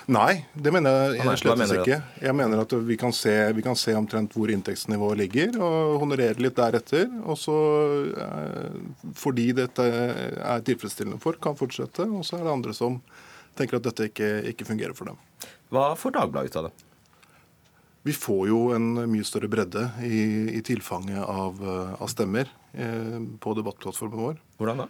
[0.09, 1.97] Nei, det mener jeg Hva slett ikke.
[2.25, 6.41] Jeg mener at vi kan, se, vi kan se omtrent hvor inntektsnivået ligger, og honorere
[6.41, 7.11] litt deretter.
[7.29, 7.57] Og så,
[8.17, 12.09] eh, fordi dette er tilfredsstillende for, kan fortsette.
[12.09, 13.03] Og så er det andre som
[13.59, 15.18] tenker at dette ikke, ikke fungerer for dem.
[15.75, 16.75] Hva får Dagbladet ut av det?
[18.07, 20.23] Vi får jo en mye større bredde i,
[20.57, 24.40] i tilfanget av, eh, av stemmer eh, på debattplattformen vår.
[24.61, 24.88] Hvordan da?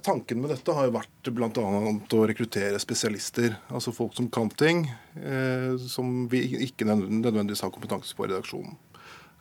[0.00, 1.50] Tanken med dette har jo vært bl.a.
[1.60, 3.58] å rekruttere spesialister.
[3.68, 4.86] Altså folk som kan ting
[5.20, 8.78] eh, som vi ikke nødvendigvis har kompetanse på i redaksjonen.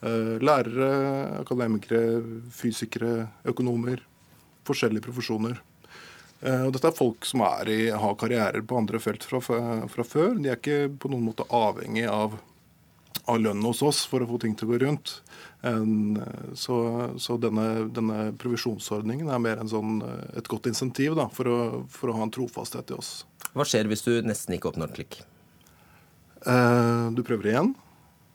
[0.03, 0.89] Eh, lærere,
[1.39, 2.19] akademikere,
[2.51, 4.03] fysikere, økonomer.
[4.67, 5.61] Forskjellige profesjoner.
[6.43, 10.07] Eh, og dette er folk som er i, har karrierer på andre felt fra, fra
[10.07, 10.35] før.
[10.35, 12.35] De er ikke på noen måte avhengig av,
[13.23, 15.15] av lønn hos oss for å få ting til å gå rundt.
[15.63, 16.77] En, eh, så
[17.23, 21.59] så denne, denne provisjonsordningen er mer en sånn, eh, et godt insentiv da, for, å,
[21.91, 23.13] for å ha en trofasthet i oss.
[23.53, 25.21] Hva skjer hvis du nesten ikke oppnår klikk?
[26.43, 27.71] Eh, du prøver igjen.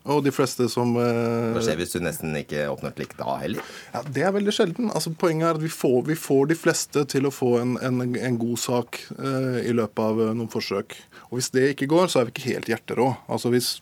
[0.08, 3.64] Og de fleste som eh, Hva skjer hvis du nesten ikke oppnår klikk da heller?
[3.92, 4.88] Ja, Det er veldig sjelden.
[4.96, 8.00] Altså, poenget er at vi får, vi får de fleste til å få en, en,
[8.16, 10.96] en god sak eh, i løpet av eh, noen forsøk.
[11.28, 13.10] Og Hvis det ikke går, så er vi ikke helt hjerterå.
[13.28, 13.74] Altså, hvis,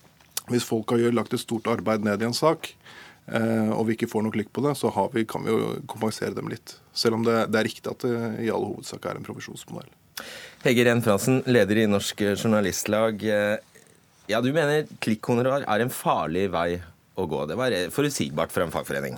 [0.51, 2.73] hvis folk har lagt et stort arbeid ned i en sak,
[3.31, 5.77] eh, og vi ikke får noe klikk på det, så har vi, kan vi jo
[5.87, 6.75] kompensere dem litt.
[6.97, 9.95] Selv om det, det er riktig at det i all hovedsak er en provisjonsmodell.
[10.67, 13.23] Hege Ren Fransen, leder i Norsk Journalistlag.
[14.27, 16.83] Eh, Ja, du mener klikkhonorar er en farlig vei
[17.17, 17.47] å gå.
[17.47, 19.17] Det var forutsigbart for en fagforening.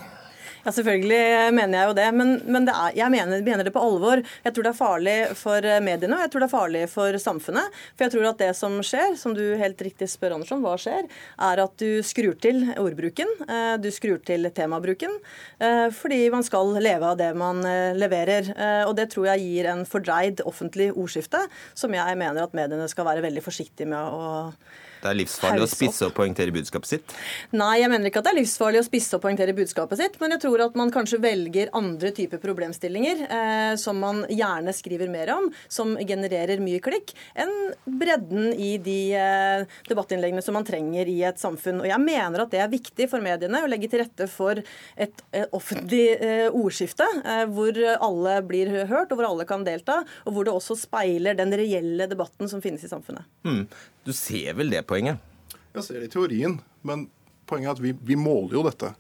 [0.65, 3.81] Ja, Selvfølgelig mener jeg jo det, men, men det er, jeg mener, mener, det på
[3.81, 4.21] alvor.
[4.45, 7.79] Jeg tror det er farlig for mediene og jeg tror det er farlig for samfunnet.
[7.95, 11.07] For jeg tror at det som skjer, som du helt riktig spør Andersson, hva skjer,
[11.49, 13.31] er at du skrur til ordbruken.
[13.47, 15.15] Eh, du skrur til temabruken.
[15.63, 18.53] Eh, fordi man skal leve av det man eh, leverer.
[18.91, 21.41] Og det tror jeg gir en fordreid offentlig ordskifte,
[21.79, 24.45] som jeg mener at mediene skal være veldig forsiktige med å
[25.03, 27.17] det er livsfarlig å spisse og poengtere budskapet sitt?
[27.57, 30.35] Nei, jeg mener ikke at det er livsfarlig å spisse og poengtere budskapet sitt, men
[30.35, 35.33] jeg tror at man kanskje velger andre typer problemstillinger eh, som man gjerne skriver mer
[35.37, 37.55] om, som genererer mye klikk, enn
[38.01, 41.83] bredden i de eh, debattinnleggene som man trenger i et samfunn.
[41.83, 45.25] Og jeg mener at det er viktig for mediene å legge til rette for et,
[45.33, 50.35] et offentlig eh, ordskifte, eh, hvor alle blir hørt, og hvor alle kan delta, og
[50.35, 53.29] hvor det også speiler den reelle debatten som finnes i samfunnet.
[53.47, 53.65] Mm.
[54.09, 55.21] Du ser vel det poenget?
[55.77, 57.07] Jeg ser det i teorien, men
[57.49, 58.95] poenget er at vi, vi måler jo dette.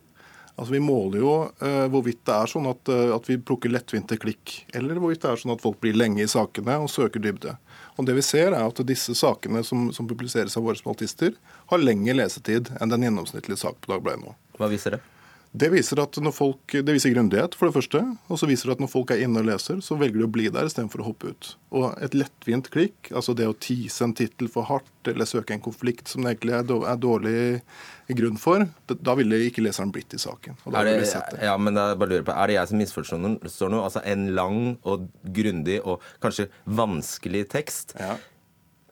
[0.59, 4.18] Altså Vi måler jo uh, hvorvidt det er sånn at, uh, at, vi plukker lettvinte
[4.18, 7.55] klikk, eller hvorvidt det er sånn at folk blir lenge i sakene og søker dybde.
[7.94, 11.37] Og det vi ser er at disse sakene som, som publiseres av våre spaltister,
[11.70, 14.35] har lengre lesetid enn den gjennomsnittlige sak på Dagbladet nå.
[14.59, 15.05] Hva viser det?
[15.52, 18.02] Det viser, at når folk, det viser grundighet, for det første.
[18.28, 20.32] Og så viser det at når folk er inne og leser, så velger de å
[20.32, 21.50] bli der istedenfor å hoppe ut.
[21.72, 25.64] Og et lettvint klikk, altså det å tease en tittel for hardt eller søke en
[25.64, 27.38] konflikt som det egentlig er dårlig
[28.18, 30.58] grunn for, da ville ikke leseren blitt i saken.
[30.68, 31.42] er, det, det.
[31.48, 33.84] Ja, men jeg bare lurer på, er det jeg som misforstår noe?
[33.84, 37.96] Altså en lang og grundig og kanskje vanskelig tekst.
[38.00, 38.18] Ja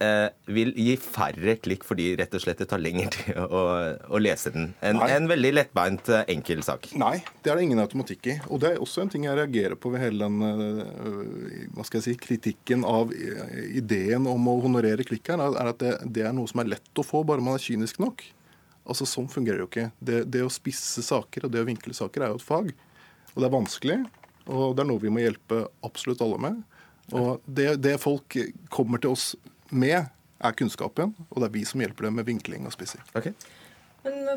[0.02, 3.62] eh, vil gi færre klikk fordi rett og slett det tar lengre tid å,
[4.12, 4.70] å lese den.
[4.84, 6.90] En, en veldig lettbeint eh, enkel sak.
[7.00, 8.36] Nei, det er det ingen automatikk i.
[8.50, 12.00] Og det er også en ting jeg reagerer på ved hele den øh, hva skal
[12.00, 16.36] jeg si, kritikken av ideen om å honorere klikk her, er at det, det, er
[16.36, 18.24] noe som er lett å få bare man er kynisk nok.
[18.86, 19.88] Altså Sånn fungerer det jo ikke.
[19.98, 22.70] Det, det å spisse saker og det å vinkle saker er jo et fag.
[23.34, 23.98] Og det er vanskelig,
[24.46, 26.62] og det er noe vi må hjelpe absolutt alle med.
[27.14, 28.34] Og det, det folk
[28.72, 29.34] kommer til oss
[29.70, 33.02] med, er kunnskapen, og det er vi som hjelper dem med vinkling og spissing.
[33.14, 33.32] Okay.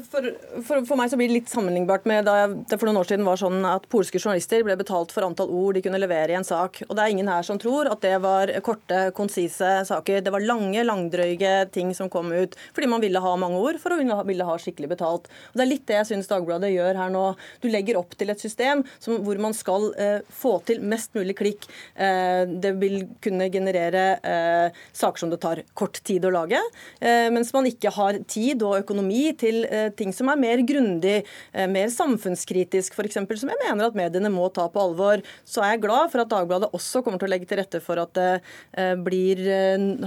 [0.10, 0.25] For,
[0.65, 3.27] for, for, meg så blir det litt sammenlignbart med da det for noen år siden
[3.27, 6.47] var sånn at polske journalister ble betalt for antall ord de kunne levere i en
[6.47, 6.82] sak.
[6.88, 10.23] Og det er ingen her som tror at det var korte, konsise saker.
[10.25, 13.93] Det var lange, langdrøye ting som kom ut fordi man ville ha mange ord for
[13.93, 15.29] å ville ha skikkelig betalt.
[15.51, 17.25] Og Det er litt det jeg syns Dagbladet gjør her nå.
[17.62, 21.38] Du legger opp til et system som, hvor man skal eh, få til mest mulig
[21.38, 21.69] klikk.
[21.93, 26.60] Eh, det vil kunne generere eh, saker som det tar kort tid å lage,
[27.01, 31.24] eh, mens man ikke har tid og økonomi til Eh, ting som er mer grundig,
[31.54, 35.24] eh, mer samfunnskritisk f.eks., som jeg mener at mediene må ta på alvor.
[35.48, 38.02] Så er jeg glad for at Dagbladet også kommer til å legge til rette for
[38.02, 38.30] at det
[38.78, 39.41] eh, blir,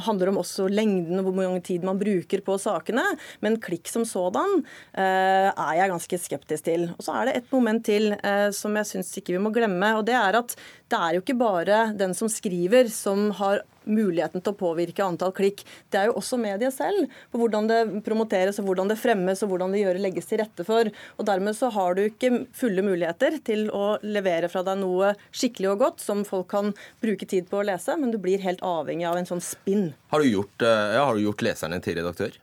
[0.06, 3.04] handler om også lengden og hvor mange tid man bruker på sakene.
[3.44, 4.62] Men klikk som sådan
[4.94, 6.86] er jeg ganske skeptisk til.
[6.94, 8.12] Og så er det et moment til
[8.54, 9.92] som jeg syns ikke vi må glemme.
[9.98, 10.54] og det er at
[10.92, 15.32] det er jo ikke bare den som skriver som har muligheten til å påvirke antall
[15.34, 15.64] klikk.
[15.90, 19.52] Det er jo også mediet selv, på hvordan det promoteres, og hvordan det fremmes og
[19.52, 20.90] hvordan det gjør, legges til rette for.
[21.16, 25.72] Og Dermed så har du ikke fulle muligheter til å levere fra deg noe skikkelig
[25.72, 29.08] og godt som folk kan bruke tid på å lese, men du blir helt avhengig
[29.08, 29.92] av en sånn spinn.
[30.12, 32.38] Har du gjort, eh, ja, har du gjort leserne til redaktør?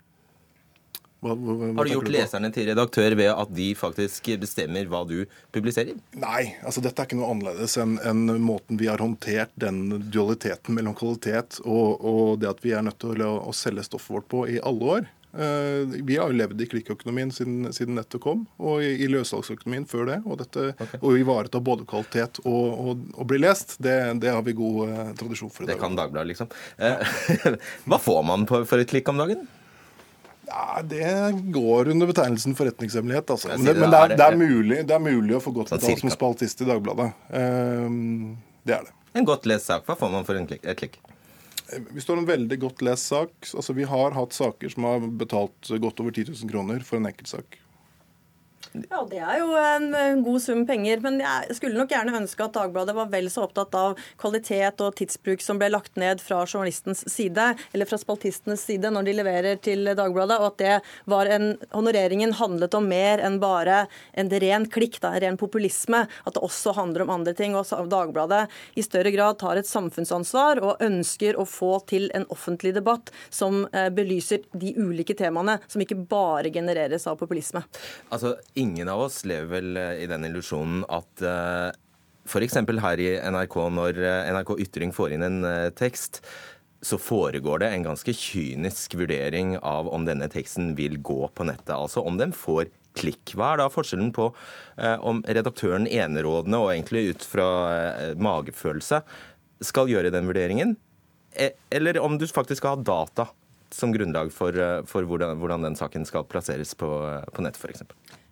[1.20, 5.04] Hva, hva, hva har du gjort leserne til redaktør ved at de faktisk bestemmer hva
[5.08, 5.18] du
[5.56, 5.98] publiserer?
[6.16, 10.78] Nei, altså dette er ikke noe annerledes enn en måten vi har håndtert den dualiteten
[10.78, 14.30] mellom kvalitet og, og det at vi er nødt til å, å selge stoffet vårt
[14.32, 15.10] på i alle år.
[15.30, 19.86] Uh, vi har jo levd i klikkøkonomien siden, siden nettet kom, og i, i løssalgsøkonomien
[19.90, 20.18] før det.
[20.26, 21.02] Og, dette, okay.
[21.06, 25.14] å ivareta både kvalitet og, og, og, bli lest, det, det, har vi god uh,
[25.20, 25.68] tradisjon for.
[25.68, 25.76] i dag.
[25.76, 26.50] Det kan Dagbladet, liksom.
[26.82, 27.60] Uh,
[27.92, 29.46] hva får man for et klikk om dagen?
[30.50, 31.10] Ja, Det
[31.54, 33.30] går under betegnelsen forretningshemmelighet.
[33.30, 33.52] Altså.
[33.54, 36.02] Men, det, men det, er, det, er mulig, det, er, mulig, å få godt betalt
[36.02, 37.12] som spaltist i Dagbladet.
[37.30, 38.34] Um,
[38.66, 38.96] det er det.
[39.20, 41.00] En godt lest sak, hva får man for klikk, et klikk?
[41.94, 45.70] Vi står en veldig godt lest sak altså Vi har hatt saker som har betalt
[45.70, 47.60] godt over 10 000 kroner for en enkeltsak.
[48.74, 51.00] Ja, det er jo en god sum penger.
[51.02, 54.94] Men jeg skulle nok gjerne ønske at Dagbladet var vel så opptatt av kvalitet og
[55.00, 59.62] tidsbruk som ble lagt ned fra journalistens side, eller fra spaltistenes side når de leverer
[59.64, 60.76] til Dagbladet, og at det
[61.10, 63.84] var en Honoreringen handlet om mer enn bare
[64.18, 66.04] en ren klikk, da, ren populisme.
[66.26, 67.58] At det også handler om andre ting.
[67.58, 68.46] Og Dagbladet
[68.78, 73.64] i større grad tar et samfunnsansvar og ønsker å få til en offentlig debatt som
[73.74, 77.64] eh, belyser de ulike temaene, som ikke bare genereres av populisme.
[78.14, 81.78] Altså, ingen av oss lever vel eh, i den illusjonen at uh, eh,
[82.30, 82.60] f.eks.
[82.84, 85.40] her i NRK, når eh, NRK Ytring får inn en
[85.78, 86.22] tekst,
[86.86, 91.74] så foregår det en ganske kynisk vurdering av om denne teksten vil gå på nettet.
[91.76, 93.34] Altså om den får klikk.
[93.36, 94.30] Hva er da forskjellen på
[95.06, 97.48] om redaktøren enerådende og egentlig ut fra
[98.16, 99.02] magefølelse
[99.68, 100.74] skal gjøre den vurderingen,
[101.36, 103.28] e eller om du faktisk skal ha data
[103.76, 104.56] som grunnlag for,
[104.90, 106.90] for hvordan, hvordan, den saken skal plasseres på,
[107.36, 107.84] på nett, f.eks.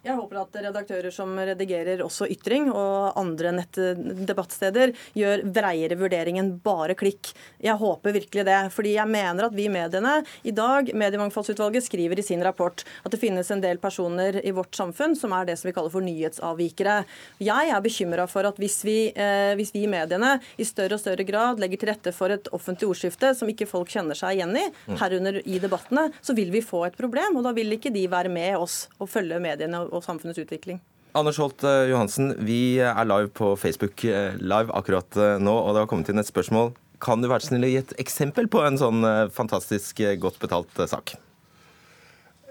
[0.07, 6.53] Jeg håper at redaktører som redigerer også Ytring og andre nettdebattsteder, gjør breiere vurdering enn
[6.63, 7.33] bare klikk.
[7.59, 8.59] Jeg håper virkelig det.
[8.71, 13.19] Fordi jeg mener at vi mediene i dag, Mediemangfoldsutvalget skriver i sin rapport at det
[13.19, 17.01] finnes en del personer i vårt samfunn som er det som vi kaller for nyhetsavvikere.
[17.43, 21.27] Jeg er bekymra for at hvis vi, eh, hvis vi, mediene i større og større
[21.27, 24.65] grad legger til rette for et offentlig ordskifte som ikke folk kjenner seg igjen i,
[24.87, 24.97] mm.
[25.03, 27.39] herunder i debattene, så vil vi få et problem.
[27.39, 30.81] Og da vil ikke de være med oss og følge mediene og samfunnets utvikling.
[31.17, 35.73] Anders Holt eh, Johansen, vi er live på Facebook eh, live akkurat eh, nå, og
[35.73, 36.75] det har kommet inn et spørsmål.
[37.01, 41.13] Kan du være snill å gi et eksempel på en sånn fantastisk godt betalt sak?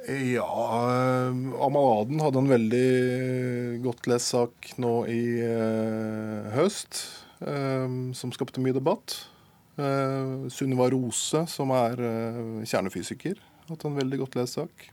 [0.07, 0.47] Ja,
[1.67, 2.91] Amal Aden hadde en veldig
[3.83, 5.43] godt lest sak nå i
[6.55, 7.01] høst,
[7.43, 9.17] som skapte mye debatt.
[10.55, 11.99] Sunniva Rose, som er
[12.63, 14.87] kjernefysiker, hadde en veldig godt lest sak.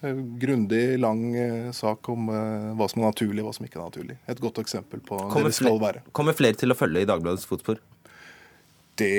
[0.00, 3.76] Eh, grundig, lang eh, sak om eh, hva som er naturlig og hva som ikke
[3.76, 4.18] er naturlig.
[4.32, 6.04] Et godt eksempel på kommer det det skal være.
[6.16, 7.82] Kommer flere til å følge i Dagbladets fotspor?
[9.00, 9.16] Det,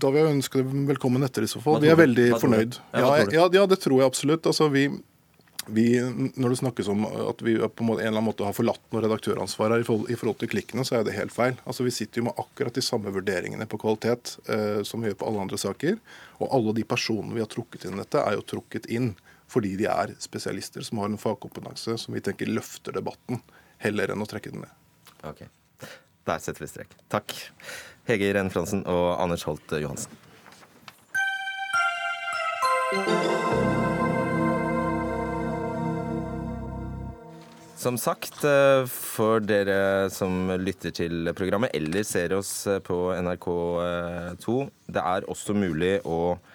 [0.00, 1.76] da vil jeg ønske dem velkommen etter i så fall.
[1.84, 2.78] Vi er veldig fornøyd.
[2.96, 4.48] Ja, ja, ja, det tror jeg absolutt.
[4.48, 4.86] Altså, vi,
[5.66, 9.04] vi, når det snakkes om at vi på en eller annen måte har forlatt noe
[9.04, 11.60] redaktøransvar i forhold, i forhold, til klikkene, så er det helt feil.
[11.68, 15.20] Altså, Vi sitter jo med akkurat de samme vurderingene på kvalitet eh, som vi gjør
[15.20, 16.00] på alle andre saker.
[16.40, 19.12] Og alle de personene vi har trukket inn dette, er jo trukket inn
[19.54, 23.42] fordi de er spesialister som har en fagkompetanse som vi tenker løfter debatten,
[23.84, 24.80] heller enn å trekke den ned.
[25.24, 25.46] Ok,
[26.24, 26.94] Der setter vi strek.
[27.12, 27.34] Takk,
[28.08, 30.10] Hege Irene Fransen og Anders Holt Johansen.
[37.84, 45.02] Som sagt, eh, for dere som lytter til programmet eller ser oss på NRK2, det
[45.04, 46.53] er også mulig å Eh,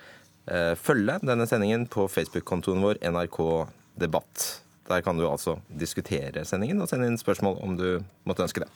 [0.79, 3.39] følge denne sendingen på Facebook-kontoen vår NRK
[4.01, 4.45] Debatt.
[4.89, 7.87] Der kan du altså diskutere sendingen og sende inn spørsmål om du
[8.25, 8.69] måtte ønske det.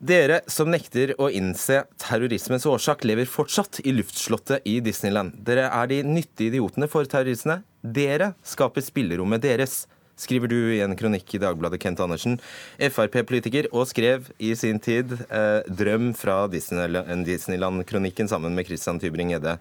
[0.00, 5.34] Dere som nekter å innse terrorismens årsak, lever fortsatt i luftslottet i Disneyland.
[5.44, 7.58] Dere er de nyttige idiotene for terroristene.
[7.84, 9.82] Dere skaper spillerommet deres
[10.20, 12.38] skriver du i en kronikk i Dagbladet, Kent Andersen.
[12.78, 19.56] Frp-politiker, og skrev i sin tid eh, 'Drøm' fra Disneyland-kronikken sammen med Christian Tybring-Gjedde,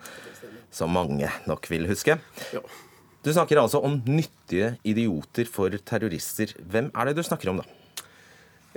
[0.71, 2.19] som mange nok vil huske.
[3.23, 6.53] Du snakker altså om nyttige idioter for terrorister.
[6.59, 7.75] Hvem er det du snakker om, da?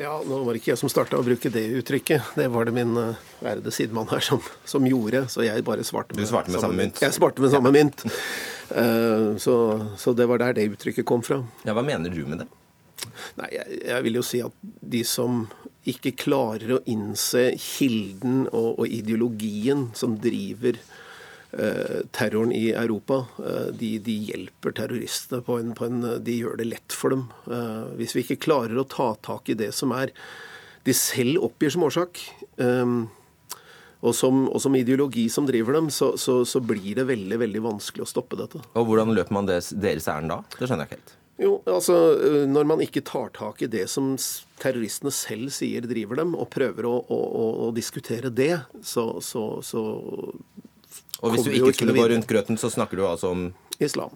[0.00, 2.32] Ja, Nå var det ikke jeg som starta å bruke det uttrykket.
[2.38, 5.26] Det var det min uh, ærede sidemann her som, som, gjorde.
[5.28, 7.02] Så jeg bare svarte med, du svarte med samme, samme mynt?
[7.04, 8.06] Jeg svarte med samme mynt.
[8.70, 9.56] Uh, så,
[9.98, 11.42] så, det var der det uttrykket kom fra.
[11.66, 12.48] Ja, Hva mener du med det?
[13.40, 15.46] Nei, jeg, jeg vil jo si at de som
[15.88, 20.78] ikke klarer å innse kilden og, og ideologien som driver
[21.52, 23.26] Eh, terroren i Europa.
[23.38, 27.26] Eh, de, de hjelper terroristene på en, på en, De gjør det lett for dem.
[27.44, 30.14] Eh, hvis vi ikke klarer å ta tak i det som er
[30.86, 32.18] de selv oppgir som årsak,
[34.02, 37.62] og som, og som ideologi som driver dem, så, så, så, blir det veldig veldig
[37.62, 38.60] vanskelig å stoppe dette.
[38.74, 40.40] Og Hvordan løper man deres, deres ærend da?
[40.56, 41.18] Det skjønner jeg ikke helt.
[41.42, 41.94] Jo, altså
[42.46, 44.12] Når man ikke tar tak i det som
[44.62, 49.84] terroristene selv sier driver dem, og prøver å, å, å diskutere det, så, så, så
[51.22, 53.46] og hvis du ikke skulle gå rundt grøten, så snakker du altså om
[53.82, 54.14] Islam.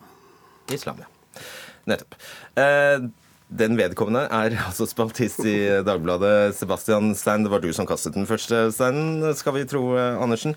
[0.74, 1.42] Islam, ja.
[1.86, 2.18] Nettopp.
[2.58, 3.06] Eh,
[3.48, 6.56] den vedkommende er altså spaltist i Dagbladet.
[6.58, 10.56] Sebastian Stein, det var du som kastet den første steinen, skal vi tro, eh, Andersen.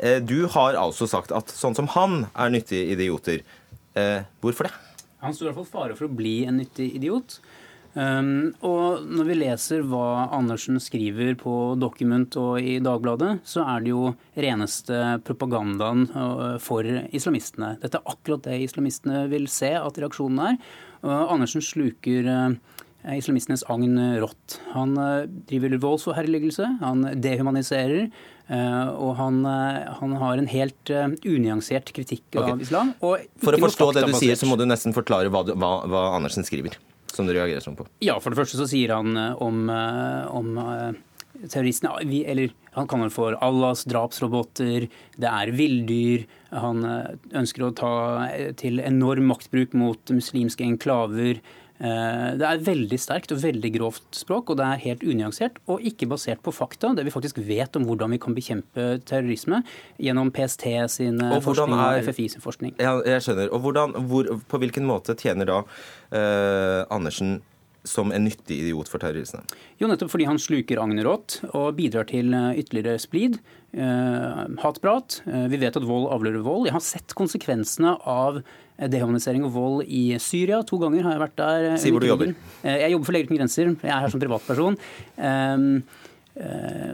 [0.00, 3.46] Eh, du har altså sagt at sånn som han er nyttige idioter.
[4.44, 4.74] Hvorfor det?
[5.24, 7.38] Han står i hvert fall fare for å bli en nyttig idiot.
[7.96, 13.86] Um, og når vi leser hva Andersen skriver på Dokument og i Dagbladet, så er
[13.86, 17.78] det jo reneste propagandaen uh, for islamistene.
[17.80, 20.60] Dette er akkurat det islamistene vil se at reaksjonen er.
[21.04, 22.54] Og Andersen sluker uh,
[23.16, 24.58] islamistenes agn rått.
[24.76, 28.08] Han uh, driver voldsforherligelse, han dehumaniserer.
[28.46, 30.90] Og han, han, har en helt
[31.26, 32.52] unyansert kritikk okay.
[32.52, 32.92] av islam.
[33.02, 36.46] For å forstå det du sier, så må du nesten forklare hva, hva, hva Andersen
[36.46, 36.76] skriver
[37.16, 37.86] som du reagerer sånn på?
[38.04, 40.98] Ja, for det første så sier han eh, om, eh, om eh,
[41.44, 41.92] terroristene
[42.26, 46.26] Eller han kaller det for Allahs drapsroboter, det er villdyr.
[46.52, 46.84] Han
[47.32, 47.94] ønsker å ta
[48.60, 51.40] til enorm maktbruk mot muslimske enklaver.
[51.76, 55.84] Eh, det er veldig sterkt og veldig grovt språk, og det er helt unyansert og
[55.84, 59.60] ikke basert på fakta, det vi faktisk vet om hvordan vi kan bekjempe terrorisme
[60.00, 60.64] gjennom PST
[60.94, 62.74] sin Og forskning er- og FFI sin forskning.
[62.80, 63.52] Ja, jeg skjønner.
[63.52, 65.58] Og hvordan, hvor, på hvilken måte tjener da
[66.12, 67.42] eh, Andersen
[67.88, 69.46] som en nyttig idiot for terroristene?
[69.80, 73.40] Jo, nettopp fordi han sluker agnet rått og bidrar til eh, ytterligere splid.
[73.76, 75.18] Uh, hatprat.
[75.26, 76.64] Uh, vi vet at vold avlører vold.
[76.68, 80.62] Jeg har sett konsekvensene av eh, dehumanisering og vold i Syria.
[80.64, 81.68] To ganger har jeg vært der.
[81.82, 82.32] Si hvor du jobber.
[82.62, 83.72] Eh, jeg jobber for Leger uten grenser.
[83.74, 84.80] Jeg er her som privatperson.
[85.18, 85.66] Um,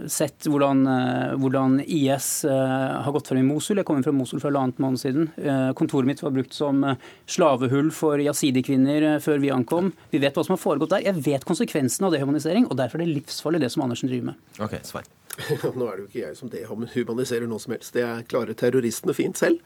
[0.09, 3.81] sett hvordan, eh, hvordan IS eh, har gått frem i Mosul.
[3.81, 5.31] Jeg kom inn fra Mosul for halvannet måned siden.
[5.37, 9.93] Eh, kontoret mitt var brukt som eh, slavehull for yazidi-kvinner eh, før vi ankom.
[10.13, 11.07] Vi vet hva som har foregått der.
[11.09, 14.47] Jeg vet konsekvensen av dehumanisering, og derfor er det livsfarlig det som Andersen driver med.
[14.63, 15.11] Ok, Svein.
[15.79, 17.95] Nå er det jo ikke jeg som dehumaniserer noe som helst.
[17.97, 19.63] Det er klarer terroristene fint selv.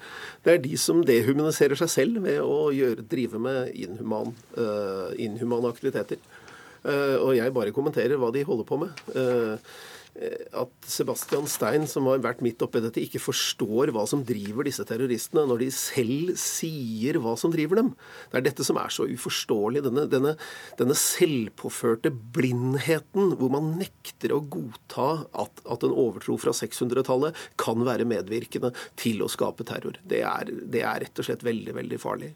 [0.46, 5.72] Det er de som dehumaniserer seg selv ved å gjøre, drive med inhuman, uh, inhumane
[5.74, 6.22] aktiviteter.
[6.86, 9.04] Eh, og jeg bare kommenterer hva de holder på med.
[9.18, 9.76] Eh,
[10.56, 14.84] at Sebastian Stein, som har vært midt oppi dette, ikke forstår hva som driver disse
[14.88, 17.90] terroristene, når de selv sier hva som driver dem.
[18.32, 19.84] Det er dette som er så uforståelig.
[19.84, 20.34] Denne, denne,
[20.80, 27.84] denne selvpåførte blindheten, hvor man nekter å godta at, at en overtro fra 600-tallet kan
[27.86, 30.00] være medvirkende til å skape terror.
[30.00, 32.32] Det er, det er rett og slett veldig, veldig farlig.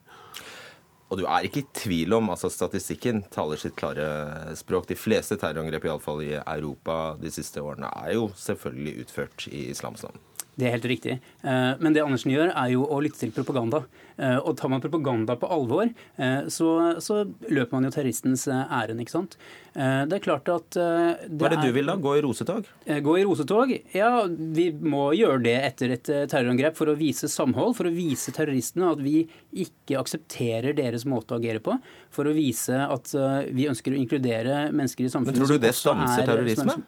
[1.11, 4.87] Og du er ikke i tvil om, altså statistikken taler sitt klare språk.
[4.87, 10.07] De fleste terrorangrep, iallfall i Europa de siste årene, er jo selvfølgelig utført i islams
[10.07, 10.23] navn.
[10.59, 11.19] Det er helt riktig.
[11.45, 13.85] Eh, Men det Andersen gjør, er jo å lytte til propaganda.
[14.19, 15.89] Eh, Og tar man propaganda på alvor,
[16.19, 19.37] eh, så, så løper man jo terroristens ærend, ikke sant.
[19.73, 21.95] Det er klart at det Hva er det du vil da?
[21.95, 22.67] Gå i rosetog?
[22.91, 23.71] Gå i rosetog?
[23.95, 28.35] Ja, vi må gjøre det etter et terrorangrep for å vise samhold, for å vise
[28.35, 31.79] terroristene at vi ikke aksepterer deres måte å agere på,
[32.11, 33.15] for å vise at
[33.55, 35.39] vi ønsker å inkludere mennesker i samfunnet.
[35.39, 36.83] Men tror du det stanser er- terrorisme?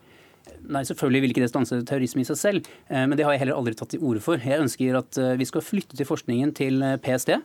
[0.63, 3.45] Nei, selvfølgelig vil ikke det stanse terrorisme i seg selv, eh, men det har jeg
[3.45, 4.39] heller aldri tatt til orde for.
[4.39, 7.37] Jeg ønsker at eh, vi skal flytte til forskningen til eh, PST.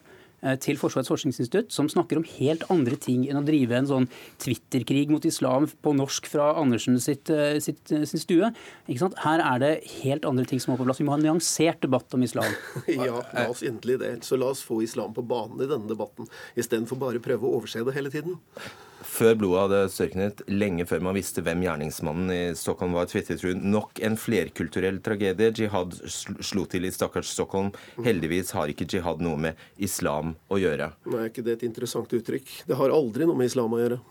[0.61, 4.05] Til Forsvarets forskningsinstitutt, som snakker om helt andre ting enn å drive en sånn
[4.37, 7.31] Twitter-krig mot islam på norsk fra Andersen sitt,
[7.65, 8.51] sitt, sin stue.
[8.85, 9.71] Her er det
[10.05, 11.01] helt andre ting som må på plass.
[11.01, 12.53] Vi må ha en nyansert debatt om islam.
[12.85, 14.13] Ja, la oss endelig det.
[14.29, 17.57] Så la oss få islam på banen i denne debatten, istedenfor bare å prøve å
[17.57, 18.37] overse det hele tiden.
[19.07, 23.63] Før blodet hadde størknet, lenge før man visste hvem gjerningsmannen i Stockholm var, tvitret hun
[23.71, 25.53] nok en flerkulturell tragedie.
[25.55, 27.71] Jihad slo til i stakkars Stockholm.
[28.05, 30.91] Heldigvis har ikke jihad noe med islam å gjøre.
[31.13, 32.51] Nei, ikke det et interessant uttrykk.
[32.67, 34.01] Det har aldri noe med islam å gjøre.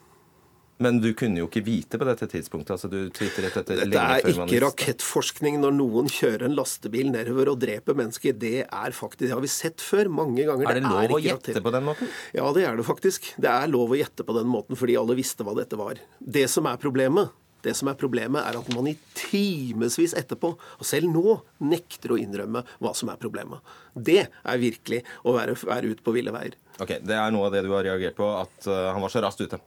[0.83, 2.75] Men du kunne jo ikke vite på dette tidspunktet.
[2.75, 7.53] altså Du tvitret dette Dette lenge er ikke rakettforskning når noen kjører en lastebil nedover
[7.55, 8.37] og dreper mennesker.
[8.37, 10.69] Det er faktisk, det har vi sett før mange ganger.
[10.69, 12.13] Er det lov å gjette på den måten?
[12.37, 13.33] Ja, det er det faktisk.
[13.41, 16.01] Det er lov å gjette på den måten fordi alle visste hva dette var.
[16.21, 17.33] Det som er problemet,
[17.65, 22.19] det som er problemet er at man i timevis etterpå, og selv nå, nekter å
[22.21, 23.65] innrømme hva som er problemet.
[23.95, 26.55] Det er virkelig å være, være ute på ville veier.
[26.77, 29.25] Ok, Det er noe av det du har reagert på, at uh, han var så
[29.25, 29.59] raskt ute.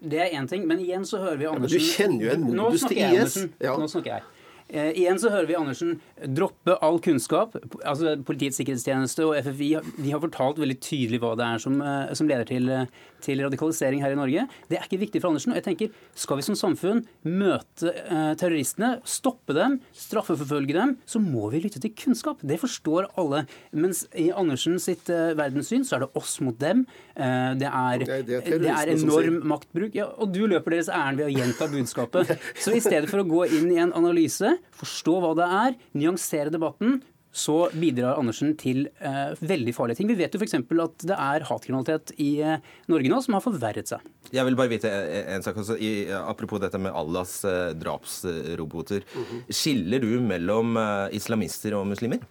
[0.00, 2.86] Det er én ting, men igjen så hører vi Andersen du kjenner jo en modus
[2.86, 3.38] til IS.
[3.62, 3.76] Ja.
[3.80, 4.26] Nå snakker jeg.
[4.66, 5.92] Eh, igjen så hører vi Andersen
[6.34, 7.54] droppe all kunnskap.
[7.86, 12.14] Altså Politiets sikkerhetstjeneste og FFI de har fortalt veldig tydelig hva det er som, eh,
[12.18, 12.86] som leder til, eh,
[13.22, 14.48] til radikalisering her i Norge.
[14.68, 15.52] Det er ikke viktig for Andersen.
[15.52, 21.20] og jeg tenker, Skal vi som samfunn møte eh, terroristene, stoppe dem, straffeforfølge dem, så
[21.22, 22.38] må vi lytte til kunnskap.
[22.42, 23.46] Det forstår alle.
[23.72, 26.86] Mens i Andersen sitt eh, verdenssyn så er det oss mot dem.
[27.16, 29.96] Eh, det, er, det er det er enorm maktbruk.
[29.96, 32.36] Ja, og du løper deres ærend ved å gjenta budskapet.
[32.62, 36.52] Så i stedet for å gå inn i en analyse, forstå hva det er, nyansere
[36.52, 37.00] debatten,
[37.36, 40.08] så bidrar Andersen til eh, veldig farlige ting.
[40.08, 40.56] Vi vet jo f.eks.
[40.56, 44.04] at det er hatkriminalitet i eh, Norge nå som har forverret seg.
[44.32, 49.04] Jeg vil bare vite en, en sak også, i, Apropos dette med Allahs eh, drapsroboter.
[49.52, 52.24] Skiller du mellom eh, islamister og muslimer?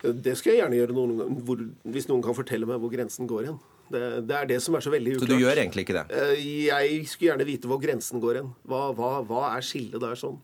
[0.00, 1.62] Det skal jeg gjerne gjøre noen gang, hvor,
[1.94, 3.60] hvis noen kan fortelle meg hvor grensen går igjen.
[3.90, 6.04] Det, det er det som er så veldig Så du gjør egentlig ikke det?
[6.14, 8.52] Eh, Jeg skulle gjerne vite hvor grensen går hen.
[8.70, 10.38] Hva, hva, hva er skillet der sånn?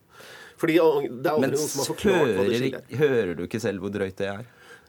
[0.57, 2.97] Fordi det er aldri Men noen som har forklart hva det skiller skillet er.
[3.03, 4.45] hører du ikke selv hvor drøyt det er?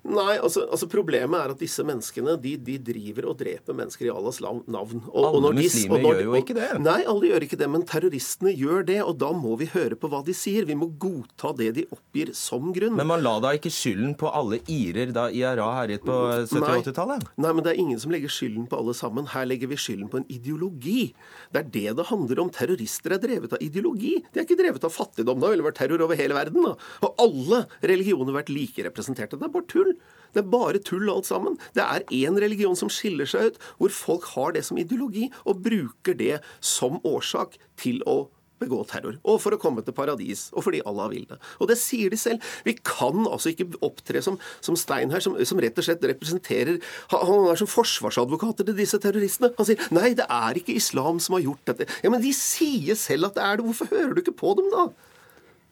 [0.08, 4.12] Nei, altså, altså Problemet er at disse menneskene de, de driver og dreper mennesker i
[4.12, 5.02] Allahs navn.
[5.12, 6.68] Og, Alle de- muslimer og når gjør jo ikke det.
[6.80, 8.98] Nei, alle gjør ikke det, men terroristene gjør det.
[9.04, 10.64] Og da må vi høre på hva de sier.
[10.68, 12.96] Vi må godta det de oppgir som grunn.
[12.96, 16.16] Men man la da ikke skylden på alle irer da IRA herjet på
[16.48, 17.28] 70-80-tallet?
[17.38, 19.28] Nei, men det er ingen som legger skylden på alle sammen.
[19.34, 21.12] Her legger vi skylden på en ideologi.
[21.52, 22.50] Det er det det handler om.
[22.54, 24.16] Terrorister er drevet av ideologi.
[24.32, 25.40] De er ikke drevet av fattigdom.
[25.42, 26.64] Da ville det vært terror over hele verden.
[26.64, 26.74] da.
[27.04, 29.38] Og alle religioner vært like representerte.
[29.38, 29.94] Det er bare tull.
[30.34, 31.58] Det er bare tull alt sammen.
[31.76, 35.62] Det er én religion som skiller seg ut, hvor folk har det som ideologi og
[35.64, 38.26] bruker det som årsak til å
[38.58, 39.18] begå terror.
[39.28, 41.38] Og for å komme til paradis, og fordi Allah vil det.
[41.62, 42.44] Og det sier de selv.
[42.66, 46.80] Vi kan altså ikke opptre som, som Stein her, som, som, rett og slett representerer
[47.12, 49.52] Han er som forsvarsadvokater til disse terroristene.
[49.58, 51.88] Han sier nei, det er ikke islam som har gjort dette.
[52.02, 53.68] Ja, Men de sier selv at det er det.
[53.68, 54.88] Hvorfor hører du ikke på dem da?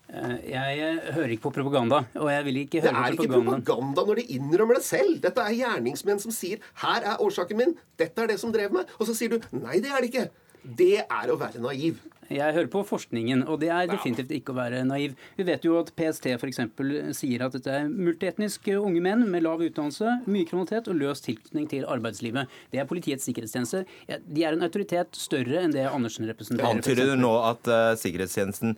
[0.06, 2.04] Eh, jeg eh, hører ikke på propaganda.
[2.14, 5.20] og jeg vil ikke høre Det er ikke propaganda når de innrømmer det selv.
[5.22, 8.86] Dette er gjerningsmenn som sier 'her er årsaken min', dette er det som drev meg.
[9.00, 10.30] Og så sier du 'nei, det er det ikke'.
[10.66, 11.98] Det er å være naiv.
[12.30, 15.14] Jeg hører på forskningen, og det er definitivt ikke å være naiv.
[15.36, 16.58] Vi vet jo at PST f.eks.
[17.14, 21.68] sier at dette er multietniske unge menn med lav utdannelse, mye kriminalitet og løs tilknytning
[21.70, 22.50] til arbeidslivet.
[22.72, 23.84] Det er Politiets sikkerhetstjeneste.
[24.26, 26.74] De er en autoritet større enn det Andersen representerer.
[26.74, 28.74] Antyder du nå at uh, sikkerhetstjenesten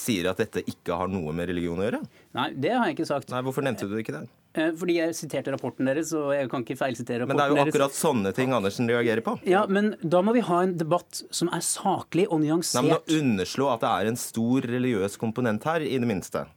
[0.00, 2.00] sier at dette ikke har noe med religion å gjøre?
[2.38, 3.32] Nei, det har jeg ikke sagt.
[3.32, 4.26] Nei, Hvorfor nevnte du ikke det?
[4.58, 7.50] Eh, fordi jeg siterte rapporten deres, og jeg kan ikke feilsitere rapporten deres.
[7.52, 8.00] Men det er jo akkurat deres.
[8.02, 9.36] sånne ting Andersen reagerer på.
[9.46, 12.80] Ja, men da må vi ha en debatt som er saklig og nyansert.
[12.80, 16.48] Nei, men Å underslå at det er en stor religiøs komponent her, i det minste.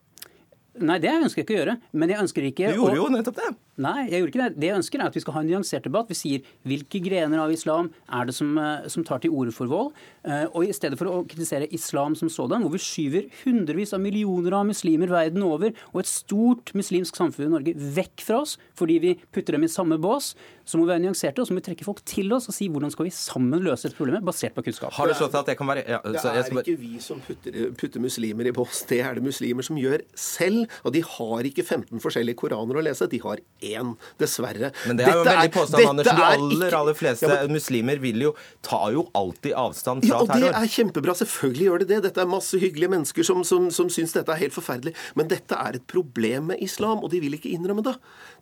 [0.81, 1.75] Nei, det ønsker jeg ikke å gjøre.
[1.93, 3.01] Men jeg ønsker ikke Du gjorde å...
[3.03, 3.49] jo nettopp det.
[3.82, 4.61] Nei, jeg gjorde ikke det.
[4.61, 6.09] Det jeg ønsker, er at vi skal ha en nyansert debatt.
[6.11, 9.65] Vi sier hvilke grener av islam er det som, eh, som tar til orde for
[9.65, 9.93] vold.
[10.24, 13.99] Eh, og i stedet for å kritisere islam som sådan, hvor vi skyver hundrevis av
[13.99, 18.57] millioner av muslimer verden over og et stort muslimsk samfunn i Norge vekk fra oss
[18.78, 21.59] fordi vi putter dem i samme bås, så må vi være nyanserte og så må
[21.59, 24.55] vi trekke folk til oss og si hvordan skal vi sammen løse dette problemet, basert
[24.55, 24.93] på kunnskap.
[24.93, 25.84] Har du slått at Det kan være...
[25.89, 29.65] Ja, det er ikke vi som putter, putter muslimer i bås, det er det muslimer
[29.65, 30.71] som gjør selv.
[30.86, 34.72] Og de har ikke 15 forskjellige koraner å lese, de har én, dessverre.
[34.88, 36.20] Men det er jo veldig påstand, Andersen.
[36.20, 38.34] De aller, aller fleste ja, men, muslimer vil jo,
[38.66, 40.30] tar jo alltid avstand fra terror.
[40.30, 41.16] Ja, og det er kjempebra.
[41.24, 42.01] Selvfølgelig gjør det det.
[42.07, 44.95] Dette er masse hyggelige mennesker som, som, som syns dette er helt forferdelig.
[45.20, 47.95] Men dette er et problem med islam, og de vil ikke innrømme det.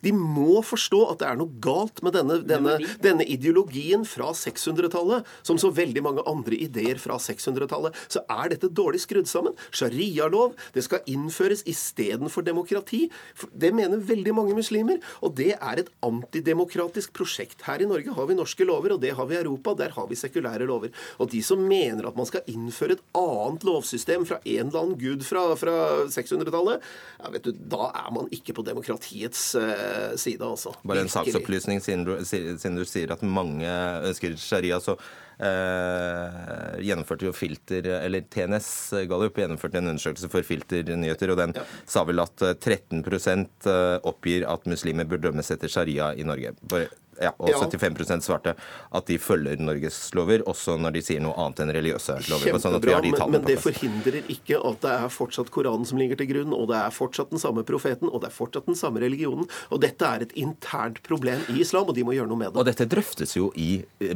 [0.04, 5.28] De må forstå at det er noe galt med denne, denne, denne ideologien fra 600-tallet,
[5.46, 7.96] som så veldig mange andre ideer fra 600-tallet.
[8.12, 9.56] Så er dette dårlig skrudd sammen.
[9.70, 13.04] Sharialov, det skal innføres istedenfor demokrati.
[13.52, 15.00] Det mener veldig mange muslimer.
[15.20, 17.62] Og det er et antidemokratisk prosjekt.
[17.66, 19.74] Her i Norge har vi norske lover, og det har vi i Europa.
[19.78, 20.92] Der har vi sekulære lover.
[21.18, 25.00] Og de som mener at man skal innføre et annet lovsystem fra en eller annen
[25.00, 25.76] gud fra, fra
[26.12, 26.86] 600-tallet,
[27.18, 27.32] ja,
[27.72, 30.74] da er man ikke på demokratiets uh, side, altså.
[30.86, 33.68] Bare en saksopplysning, siden du, siden du sier at mange
[34.08, 34.80] ønsker sharia.
[34.80, 34.96] så
[35.44, 38.70] eh, gjennomførte jo Filter, eller TNS
[39.10, 41.66] Gallup gjennomførte en undersøkelse for Filternyheter, og den ja.
[41.88, 46.54] sa vel at 13 eh, oppgir at muslimer bør dømmes etter sharia i Norge.
[46.70, 46.90] Bare
[47.20, 51.62] ja, og 75% svarte at de følger Norges lover, også når de sier noe annet
[51.64, 52.52] enn religiøse lover.
[52.52, 56.20] Kjempebra, sånn de men, men det forhindrer ikke at det er fortsatt Koranen som ligger
[56.20, 59.02] til grunn, og det er fortsatt den samme profeten, og det er fortsatt den samme
[59.04, 59.48] religionen.
[59.74, 62.62] Og dette er et internt problem i islam, og de må gjøre noe med det.
[62.62, 63.70] Og dette drøftes jo i,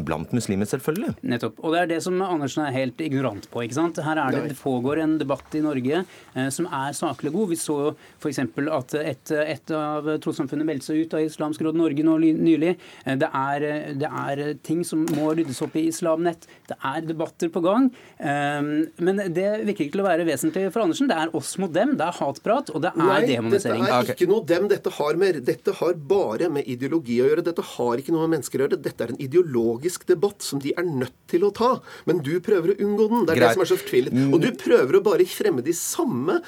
[0.06, 1.16] blant muslimer, selvfølgelig.
[1.26, 1.60] Nettopp.
[1.62, 3.64] Og det er det som Andersen er helt ignorant på.
[3.64, 4.00] ikke sant?
[4.02, 7.52] Her er det, det pågår en debatt i Norge eh, som er saklig god.
[7.52, 8.42] Vi så f.eks.
[8.78, 12.76] at et, et av trossamfunnene meldte seg ut av Islamsk Råd Norge nå nylig.
[13.04, 16.46] Eh, det er, eh, det er, ting som må ryddes opp i Islamnett.
[16.68, 17.88] Det er debatter på gang.
[18.18, 18.60] Eh,
[19.06, 21.10] men det virker ikke til å være vesentlig for Andersen.
[21.10, 23.84] Det er oss mot dem, det er hatprat, og det er Nei, demonisering.
[23.86, 24.68] Dette er ikke noe dem.
[24.72, 27.46] Dette har, med, dette har bare med ideologi å gjøre.
[27.46, 28.80] Dette har ikke noe med mennesker å gjøre.
[28.86, 31.72] Dette er en ideologisk debatt som de er nødt til å ta.
[32.08, 33.26] Men du prøver å unngå den.
[33.26, 33.48] Det er Greit.
[33.48, 34.20] det som er så fortvilet.
[34.32, 36.40] Og du prøver å bare fremme de samme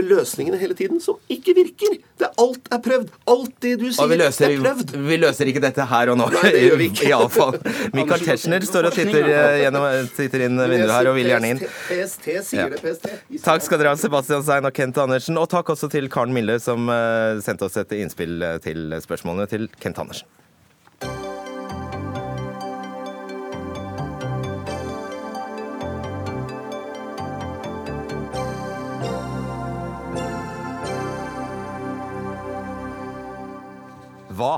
[0.00, 1.98] løsningene hele tiden, som ikke virker.
[2.20, 3.12] Det, alt er prøvd.
[3.30, 4.94] Alt det du sier, er prøvd.
[5.10, 6.28] Vi løser ikke dette her og nå.
[6.34, 7.06] Nei, det gjør vi ikke.
[7.10, 7.58] Iallfall.
[7.96, 11.62] Michael Tetzschner står og titter, eh, gjennom, titter inn vinduet her og vil gjerne inn.
[11.88, 13.08] PST sier det, PST.
[13.44, 15.38] Takk skal dere ha, Sebastian Sein og Kent Andersen.
[15.40, 19.48] Og takk også til Karen Mille, som eh, sendte oss et innspill eh, til spørsmålene
[19.50, 20.28] til Kent Andersen.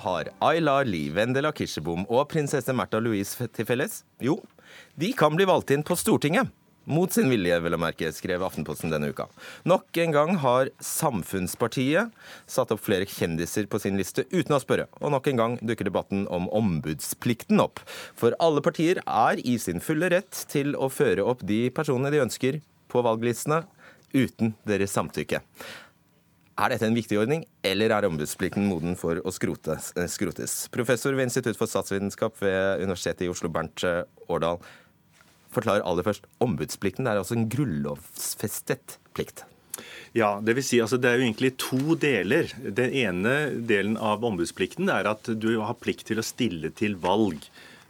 [0.03, 4.03] Har Ayla Li, Vendela Kirsebom og prinsesse Märtha Louise til felles?
[4.23, 4.41] Jo,
[4.99, 6.51] de kan bli valgt inn på Stortinget.
[6.91, 9.29] Mot sin vilje, vil jeg merke, skrev Aftenposten denne uka.
[9.71, 12.11] Nok en gang har Samfunnspartiet
[12.51, 14.89] satt opp flere kjendiser på sin liste uten å spørre.
[14.99, 17.85] Og nok en gang dukker debatten om ombudsplikten opp.
[18.19, 22.25] For alle partier er i sin fulle rett til å føre opp de personene de
[22.25, 22.59] ønsker
[22.91, 23.63] på valglistene,
[24.13, 25.39] uten deres samtykke.
[26.61, 29.33] Er dette en viktig ordning, eller er ombudsplikten moden for å?
[29.33, 30.57] Eh, skrotes?
[30.75, 34.61] Professor ved Institutt for statsvitenskap ved Universitetet i Oslo, Bernt eh, Årdal.
[35.53, 36.29] Forklar aller først.
[36.45, 39.47] Ombudsplikten er altså en grunnlovfestet plikt.
[40.13, 42.53] Ja, det vil si altså det er jo egentlig to deler.
[42.61, 47.49] Den ene delen av ombudsplikten er at du har plikt til å stille til valg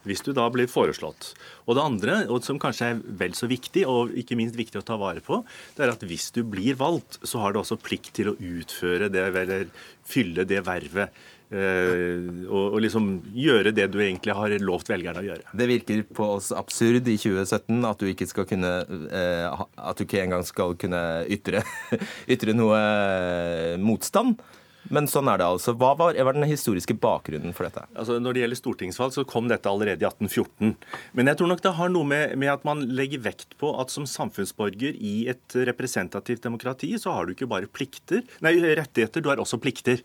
[0.09, 1.33] hvis du da blir foreslått.
[1.67, 4.87] Og det andre, og som kanskje er vel så viktig, og ikke minst viktig å
[4.87, 5.43] ta vare på,
[5.77, 9.11] det er at hvis du blir valgt, så har du også plikt til å utføre
[9.13, 9.71] det, eller
[10.09, 11.23] fylle det vervet.
[11.53, 15.51] Eh, og, liksom gjøre det du egentlig har lovt velgerne å gjøre.
[15.53, 18.71] Det virker på oss absurd i 2017 at du ikke, skal kunne,
[19.13, 21.61] eh, at du ikke engang skal kunne ytre,
[22.35, 24.41] ytre noe eh, motstand.
[24.91, 25.75] Men sånn er det altså.
[25.79, 27.85] Hva var, var, den historiske bakgrunnen for dette?
[27.95, 30.75] Altså, når det gjelder stortingsvalg, så kom dette allerede i 1814.
[31.19, 33.93] Men jeg tror nok det har noe med, med, at man legger vekt på at
[33.95, 39.31] som samfunnsborger i et representativt demokrati, så har du ikke bare plikter, nei, rettigheter, du
[39.31, 40.03] har også plikter.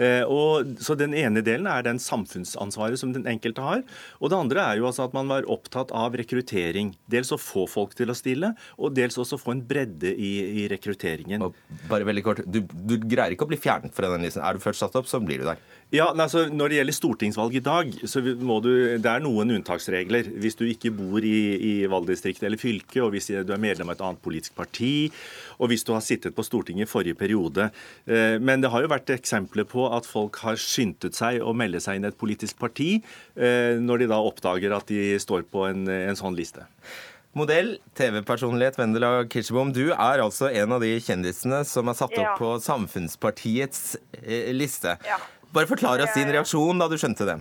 [0.00, 3.82] Eh, og, så Den ene delen er den samfunnsansvaret som den enkelte har.
[4.20, 6.94] Og det andre er jo altså at man var opptatt av rekruttering.
[7.10, 10.32] Dels å få folk til å stille, og dels også få en bredde i,
[10.62, 11.44] i rekrutteringen.
[11.90, 14.44] Bare veldig kort, du, du greier ikke å bli fjernet fra den listen.
[14.44, 15.60] Er du først satt opp, så blir du der.
[15.90, 18.70] Ja, altså Når det gjelder stortingsvalg i dag, så må du,
[19.02, 20.28] det er noen unntaksregler.
[20.38, 23.96] Hvis du ikke bor i, i valgdistriktet eller fylket, og hvis du er medlem av
[23.96, 25.10] et annet politisk parti,
[25.58, 27.68] og hvis du har sittet på Stortinget i forrige periode.
[28.06, 31.82] Eh, men det har jo vært eksempler på at folk har skyndtet seg å melde
[31.82, 32.96] seg inn i et politisk parti
[33.36, 36.66] eh, når de da oppdager at de står på en, en sånn liste.
[37.38, 42.26] Modell, TV-personlighet Vendela Kirsebom, du er altså en av de kjendisene som er satt opp
[42.26, 42.32] ja.
[42.34, 43.84] på Samfunnspartiets
[44.24, 44.96] eh, liste.
[45.06, 45.20] Ja.
[45.54, 47.38] Bare forklar oss din reaksjon da du skjønte det.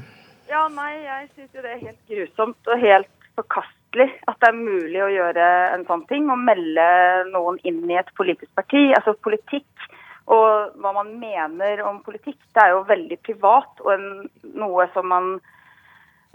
[0.49, 4.61] Ja, nei, Jeg syns jo det er helt grusomt og helt forkastelig at det er
[4.61, 6.29] mulig å gjøre en sånn ting.
[6.29, 6.85] Å melde
[7.33, 8.91] noen inn i et politisk parti.
[8.97, 9.88] Altså politikk
[10.30, 14.09] og hva man mener om politikk, det er jo veldig privat og en,
[14.53, 15.39] noe som man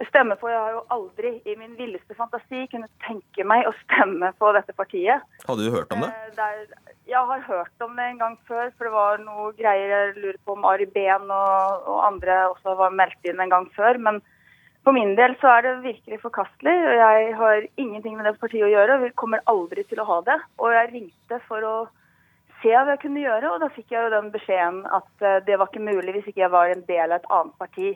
[0.09, 0.51] stemmer på.
[0.51, 4.75] Jeg har jo aldri i min villeste fantasi kunnet tenke meg å stemme på dette
[4.75, 5.23] partiet.
[5.47, 6.11] Hadde du hørt om det?
[6.11, 9.95] Eh, Der, jeg har hørt om det en gang før, for det var noe greier
[9.95, 13.69] jeg lurer på om Ari Behn og, og, andre også var meldt inn en gang
[13.77, 14.01] før.
[14.03, 14.23] Men
[14.85, 16.75] for min del så er det virkelig forkastelig.
[16.75, 19.03] og Jeg har ingenting med det partiet å gjøre.
[19.07, 20.41] Vi kommer aldri til å ha det.
[20.59, 21.77] Og jeg ringte for å
[22.65, 25.61] se hva jeg kunne gjøre, og da fikk jeg jo den beskjeden at eh, det
[25.61, 27.95] var ikke mulig hvis ikke jeg var en del av et annet parti.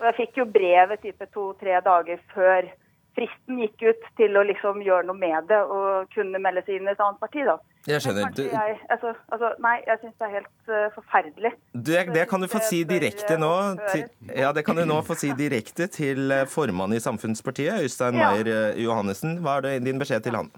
[0.00, 2.70] Og jeg fikk jo brevet type to-tre dager før
[3.18, 6.86] fristen gikk ut til å liksom gjøre noe med det og kunne melde seg inn
[6.86, 7.56] i et annet parti, da.
[7.88, 8.30] Jeg skjønner.
[8.36, 11.52] Jeg, altså, altså, nei, jeg syns det er helt uh, forferdelig.
[11.72, 13.52] Det, det, kan du få si direkte nå
[13.88, 18.30] til, ja, det kan du nå få si direkte til formann i Samfunnspartiet, Øystein ja.
[18.30, 19.40] Meyer Johannessen.
[19.42, 20.52] Hva er det din beskjed til han?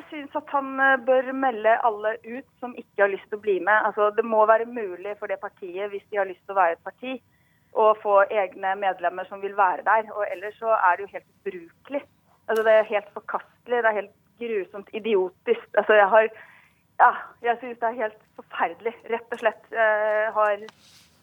[0.00, 3.42] Jeg syns at han eh, bør melde alle ut som ikke har lyst til å
[3.44, 3.84] bli med.
[3.84, 6.78] Altså, Det må være mulig for det partiet, hvis de har lyst til å være
[6.78, 7.18] et parti,
[7.76, 10.08] å få egne medlemmer som vil være der.
[10.16, 12.02] Og Ellers så er det jo helt ubrukelig.
[12.48, 13.82] Altså, Det er helt forkastelig.
[13.82, 15.68] Det er helt grusomt idiotisk.
[15.74, 16.30] Altså, Jeg har
[17.00, 19.62] Ja, jeg syns det er helt forferdelig, rett og slett.
[19.72, 20.64] Jeg har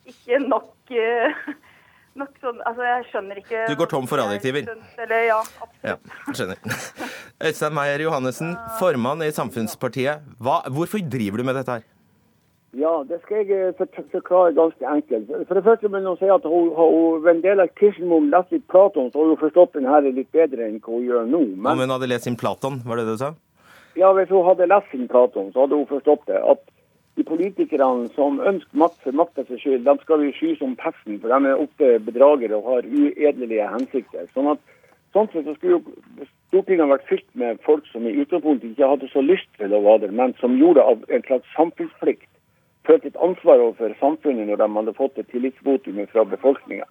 [0.09, 1.51] ikke nok uh,
[2.19, 4.71] nok sånn Altså, jeg skjønner ikke Du går tom for adjektiver?
[5.03, 5.91] Eller, ja, absolutt.
[5.91, 6.63] Ja, skjønner.
[7.47, 10.25] Øystein Meyer Johannessen, formann i Samfunnspartiet.
[10.41, 11.85] Hva, hvorfor driver du med dette her?
[12.77, 15.31] Ja, det skal jeg eh, forklare ganske enkelt.
[15.47, 19.21] For det første vil jeg si at hun, hun Vendela Kirsenmoen leste litt Platon, så
[19.21, 21.43] har hun forstått den her litt bedre enn hva hun gjør nå.
[21.55, 21.71] Men...
[21.71, 23.31] Om hun hadde lest sin Platon, var det det du sa?
[23.97, 26.41] Ja, hvis hun hadde lest sin Platon, så hadde hun forstått det.
[26.43, 26.61] At
[27.17, 31.17] de politikerne som ønsker makt for makta sin skyld, de skal vi sky som pesten,
[31.21, 34.27] for de er ofte bedragere og har uedelige hensikter.
[34.35, 34.61] Sånn at
[35.15, 39.09] sånn sett så skulle jo Stortinget vært fylt med folk som i utgangspunktet ikke hadde
[39.11, 42.29] så lyst til å være der, men som gjorde av en slags samfunnsplikt.
[42.87, 46.87] Følte et ansvar overfor samfunnet når de hadde fått et tillitsvotum fra befolkninga.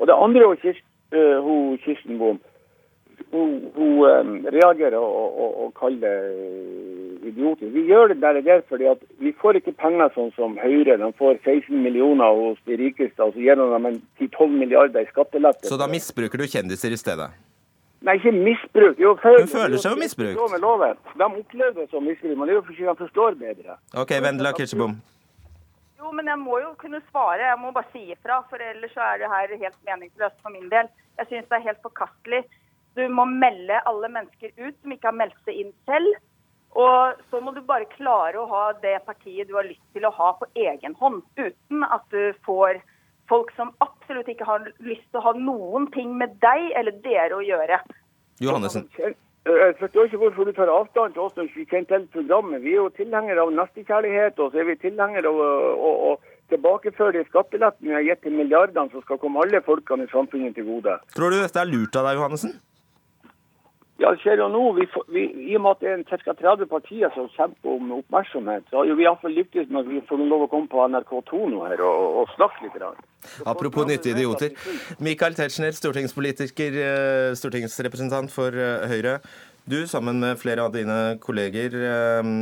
[0.00, 2.40] Og det andre uh, hun Kirsten Bohm,
[3.32, 6.30] hun, hun um, reagerer og, og, og kaller
[7.26, 7.70] idioter.
[7.74, 10.96] Vi gjør det der, der fordi at vi får ikke penger sånn som Høyre.
[11.00, 15.12] De får 16 millioner hos de rikeste, og så gir de dem 10-12 milliarder i
[15.12, 15.68] skattelette.
[15.68, 17.30] Så da misbruker du kjendiser i stedet?
[18.00, 19.00] Nei, ikke misbruk.
[19.00, 20.36] Jo, Hun føler seg jo misbrukt.
[21.20, 23.76] De opplever det som misbruk, men det er jo fordi de forstår bedre.
[24.02, 24.96] Ok, Vendela Kirsebom.
[26.00, 27.44] Jo, men jeg må jo kunne svare.
[27.44, 30.70] Jeg må bare si ifra, for ellers så er det her helt meningsløst for min
[30.72, 30.88] del.
[31.20, 32.40] Jeg syns det er helt forkastelig.
[32.98, 36.18] Du må melde alle mennesker ut som ikke har meldt seg inn selv.
[36.78, 40.12] Og så må du bare klare å ha det partiet du har lyst til å
[40.14, 42.78] ha på egen hånd, uten at du får
[43.30, 47.38] folk som absolutt ikke har lyst til å ha noen ting med deg eller dere
[47.38, 47.80] å gjøre.
[48.42, 48.86] Johannessen.
[49.50, 52.62] Jeg forstår ikke hvorfor du tar avstand til oss når vi kjenner til programmet.
[52.62, 56.50] Vi er jo tilhengere av nestekjærlighet, og så er vi tilhengere av å, å, å
[56.52, 60.58] tilbakeføre de skattelettene vi har gitt til milliardene som skal komme alle folkene i samfunnet
[60.58, 60.98] til gode.
[61.16, 62.58] Tror du dette er lurt av deg, Johannessen?
[64.00, 64.62] Ja, skjer jo nå.
[64.78, 65.22] Vi, vi,
[65.52, 66.32] I og med at det er ca.
[66.38, 70.00] 30 partier som kjemper om oppmerksomhet, så har jo vi iallfall lyktes med at vi
[70.08, 72.78] får lov å komme på NRK2 nå her og, og, snakke litt.
[72.80, 72.96] grann.
[73.44, 74.56] Apropos nyttige idioter.
[75.04, 79.18] Michael Tetzschner, stortingspolitiker, eh, stortingsrepresentant for eh, Høyre.
[79.68, 82.34] Du, sammen med flere av dine kolleger, eh,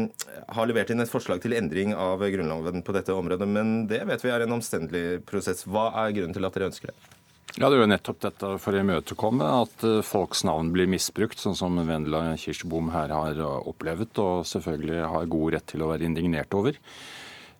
[0.54, 4.22] har levert inn et forslag til endring av Grunnloven på dette området, men det vet
[4.22, 5.66] vi er en omstendelig prosess.
[5.66, 7.17] Hva er grunnen til at dere ønsker det?
[7.56, 11.40] Ja, Det er jo nettopp dette for å imøtekomme at eh, folks navn blir misbrukt,
[11.40, 15.88] sånn som Vendela Kirsebom her har eh, opplevd, og selvfølgelig har god rett til å
[15.90, 16.76] være indignert over.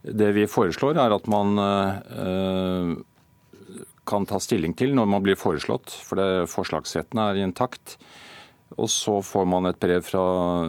[0.04, 2.92] Det vi foreslår, er at man eh,
[4.08, 7.96] kan ta stilling til når man blir foreslått, for det, forslagsretten er intakt.
[8.76, 10.22] Og så får man et brev fra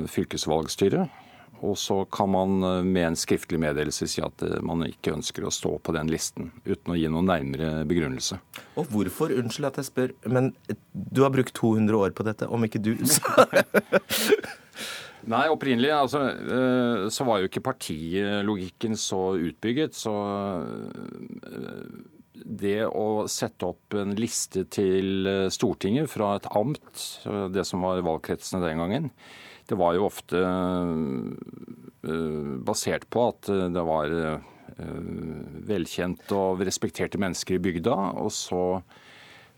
[0.10, 1.19] fylkesvalgstyret.
[1.66, 5.46] Og så kan man eh, med en skriftlig meddelelse si at eh, man ikke ønsker
[5.46, 8.40] å stå på den listen, uten å gi noen nærmere begrunnelse.
[8.80, 10.54] Og hvorfor, unnskyld at jeg spør, men
[10.94, 12.94] du har brukt 200 år på dette, om ikke du
[15.30, 20.14] Nei, opprinnelig altså, eh, så var jo ikke partilogikken så utbygget, så
[21.44, 21.84] eh,
[22.40, 27.84] det å sette opp en liste til eh, Stortinget fra et amt, eh, det som
[27.86, 29.10] var valgkretsene den gangen,
[29.70, 31.36] det var jo ofte eh,
[32.66, 34.40] basert på at det var eh,
[35.70, 37.96] velkjente og respekterte mennesker i bygda.
[38.24, 38.64] Og så,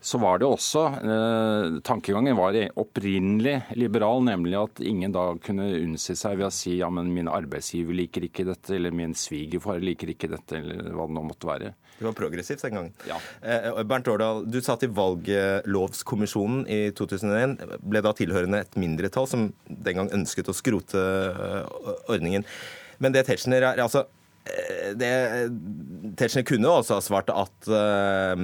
[0.02, 6.16] så var det også eh, Tankegangen var opprinnelig liberal, nemlig at ingen da kunne unnsi
[6.18, 10.10] seg ved å si ja, men min arbeidsgiver liker ikke dette, eller min svigerfar liker
[10.10, 11.70] ikke dette, eller hva det nå måtte være.
[12.00, 13.20] Det var progressivt den gangen.
[13.46, 17.54] Eh, Bernt Årdal, du satt i valglovskommisjonen i 2001.
[17.86, 22.42] Ble da tilhørende et mindretall som den gang ønsket å skrote eh, ordningen.
[22.98, 24.08] Men det Tetzschner er altså
[24.98, 25.10] det,
[26.18, 28.34] Tetzschner kunne også ha svart at uh,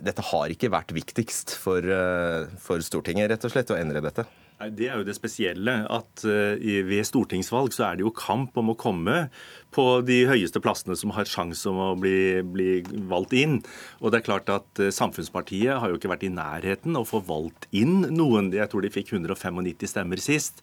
[0.00, 4.24] dette har ikke vært viktigst for, uh, for Stortinget, rett og slett, å endre dette.
[4.62, 5.74] Nei, Det er jo det spesielle.
[5.90, 6.54] at uh,
[6.86, 9.26] Ved stortingsvalg så er det jo kamp om å komme
[9.74, 13.60] på de høyeste plassene som har sjanse om å bli, bli valgt inn.
[14.00, 17.22] Og det er klart at eh, Samfunnspartiet har jo ikke vært i nærheten å få
[17.24, 18.50] valgt inn noen.
[18.52, 20.60] Jeg tror de fikk 195 stemmer sist.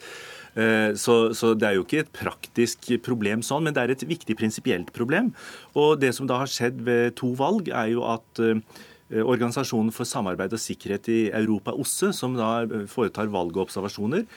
[0.59, 4.07] Eh, Så, så det er jo ikke et praktisk problem sånn, men det er et
[4.09, 5.31] viktig prinsipielt problem.
[5.77, 8.61] Og det som da har skjedd ved to valg, er jo at eh,
[9.09, 14.27] Organisasjonen for samarbeid og sikkerhet i Europa, OSSE, som da foretar valg og observasjoner,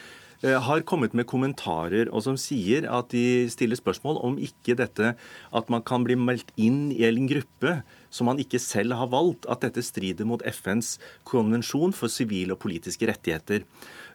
[0.43, 5.13] har kommet med kommentarer og som sier at de stiller spørsmål om ikke dette
[5.55, 7.77] at man kan bli meldt inn i en gruppe
[8.11, 10.97] som man ikke selv har valgt, at dette strider mot FNs
[11.29, 13.63] konvensjon for sivile og politiske rettigheter.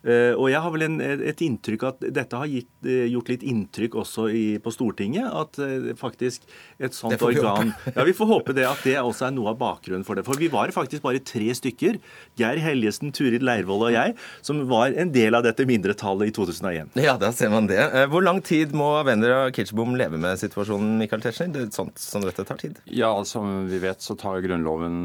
[0.08, 3.44] Eh, Og jeg har vel en, et inntrykk at dette har gitt, eh, gjort litt
[3.44, 5.28] inntrykk også i, på Stortinget.
[5.28, 6.46] At eh, faktisk
[6.80, 7.74] et sånt organ.
[7.92, 10.24] Ja, Vi får håpe det at det også er noe av bakgrunnen for det.
[10.28, 12.00] For vi var faktisk bare tre stykker,
[12.40, 16.96] Geir Helgesen, Turid Leirvoll og jeg, som var en del av dette mindretallet i 2001.
[17.04, 17.82] Ja, da ser man det.
[18.12, 21.52] Hvor lang tid må Vendela Kirsebom leve med situasjonen, Michael Tetzschner?
[21.52, 22.80] Det, er sånt som dette tar tid.
[22.86, 25.04] Ja, som vi vet så tar Grunnloven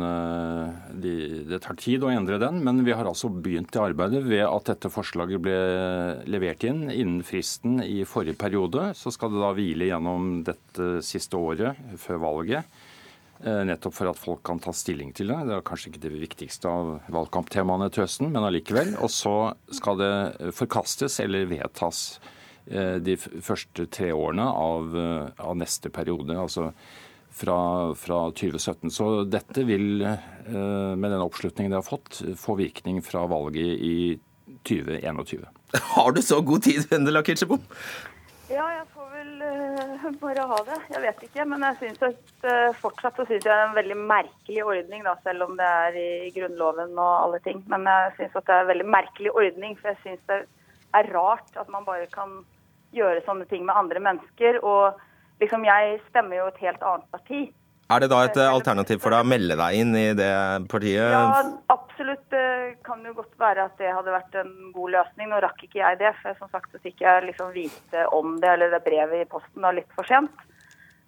[1.03, 1.15] de,
[1.49, 4.71] Det tar tid å endre den, men vi har altså begynt det arbeidet ved at
[4.71, 5.59] dette forslaget ble
[6.31, 8.91] levert inn innen fristen i forrige periode.
[8.99, 12.65] Så skal det da hvile gjennom dette siste året før valget.
[13.45, 15.41] eh, Nettopp for at folk kan ta stilling til det.
[15.49, 18.95] Det er kanskje ikke det viktigste av valgkamptemaene til høsten, men allikevel.
[19.03, 22.21] Og så skal det forkastes eller vedtas
[22.71, 26.37] eh, de første tre årene av, eh, av neste periode.
[26.39, 26.73] altså
[27.33, 28.91] fra, fra 2017.
[28.93, 34.19] Så dette vil, med den oppslutningen det har fått, få virkning fra valget i
[34.69, 35.45] 2021.
[35.95, 37.63] Har du så god tid, Vendela Kirsebom?
[38.53, 40.79] Ja, jeg får vel eh, bare ha det.
[40.93, 41.45] Jeg vet ikke.
[41.49, 45.05] Men jeg synes at eh, fortsatt så synes jeg det er en veldig merkelig ordning,
[45.07, 47.63] da, selv om det er i Grunnloven og alle ting.
[47.73, 50.43] Men jeg synes at det er en veldig merkelig ordning, for jeg synes det
[50.99, 52.43] er rart at man bare kan
[52.93, 54.61] gjøre sånne ting med andre mennesker.
[54.61, 55.01] Og
[55.41, 57.47] liksom, jeg stemmer jo et helt annet parti.
[57.93, 60.33] Er det da et eh, alternativ for deg å melde deg inn i det
[60.73, 61.13] partiet?
[61.13, 62.25] Ja, absolutt.
[62.33, 65.29] Det kan jo godt være at det hadde vært en god løsning.
[65.33, 68.55] Nå rakk ikke jeg det, for som sagt så fikk jeg liksom vite om det,
[68.55, 70.33] eller det brevet i posten da litt for sent.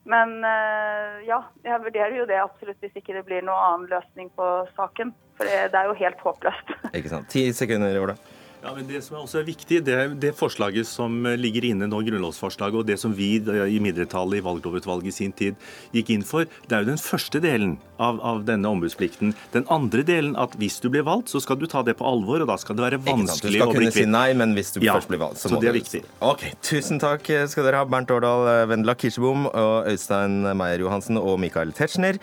[0.04, 4.28] Men eh, ja, jeg vurderer jo det absolutt hvis ikke det blir noen annen løsning
[4.36, 5.14] på saken.
[5.38, 6.74] For det, det er jo helt håpløst.
[6.92, 7.30] Ikke sant.
[7.32, 8.18] Ti sekunder, Ola.
[8.64, 11.98] Ja, men Det som også er viktig, det er det forslaget som ligger inne nå,
[12.06, 15.58] grunnlovsforslaget, og det som vi i mindretallet i valglovutvalget i sin tid
[15.92, 19.34] gikk inn for, det er jo den første delen av, av denne ombudsplikten.
[19.52, 22.40] Den andre delen at hvis du blir valgt, så skal du ta det på alvor,
[22.40, 23.44] og da skal det være vanskelig å Ikke sant?
[23.44, 25.64] Du skal kunne si nei, men hvis du Ja, først blir valgt, så, så må
[25.64, 26.04] det er viktig.
[26.24, 31.36] Ok, Tusen takk skal dere ha, Bernt Årdal, Vendela Kirsebom og Øystein Meier Johansen og
[31.42, 32.16] Michael Tetzschner.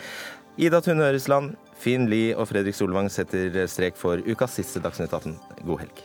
[0.58, 5.38] Ida Tune Øresland, Finn Lie og Fredrik Solvang setter strek for ukas siste Dagsnytt 18.
[5.62, 6.02] God helg.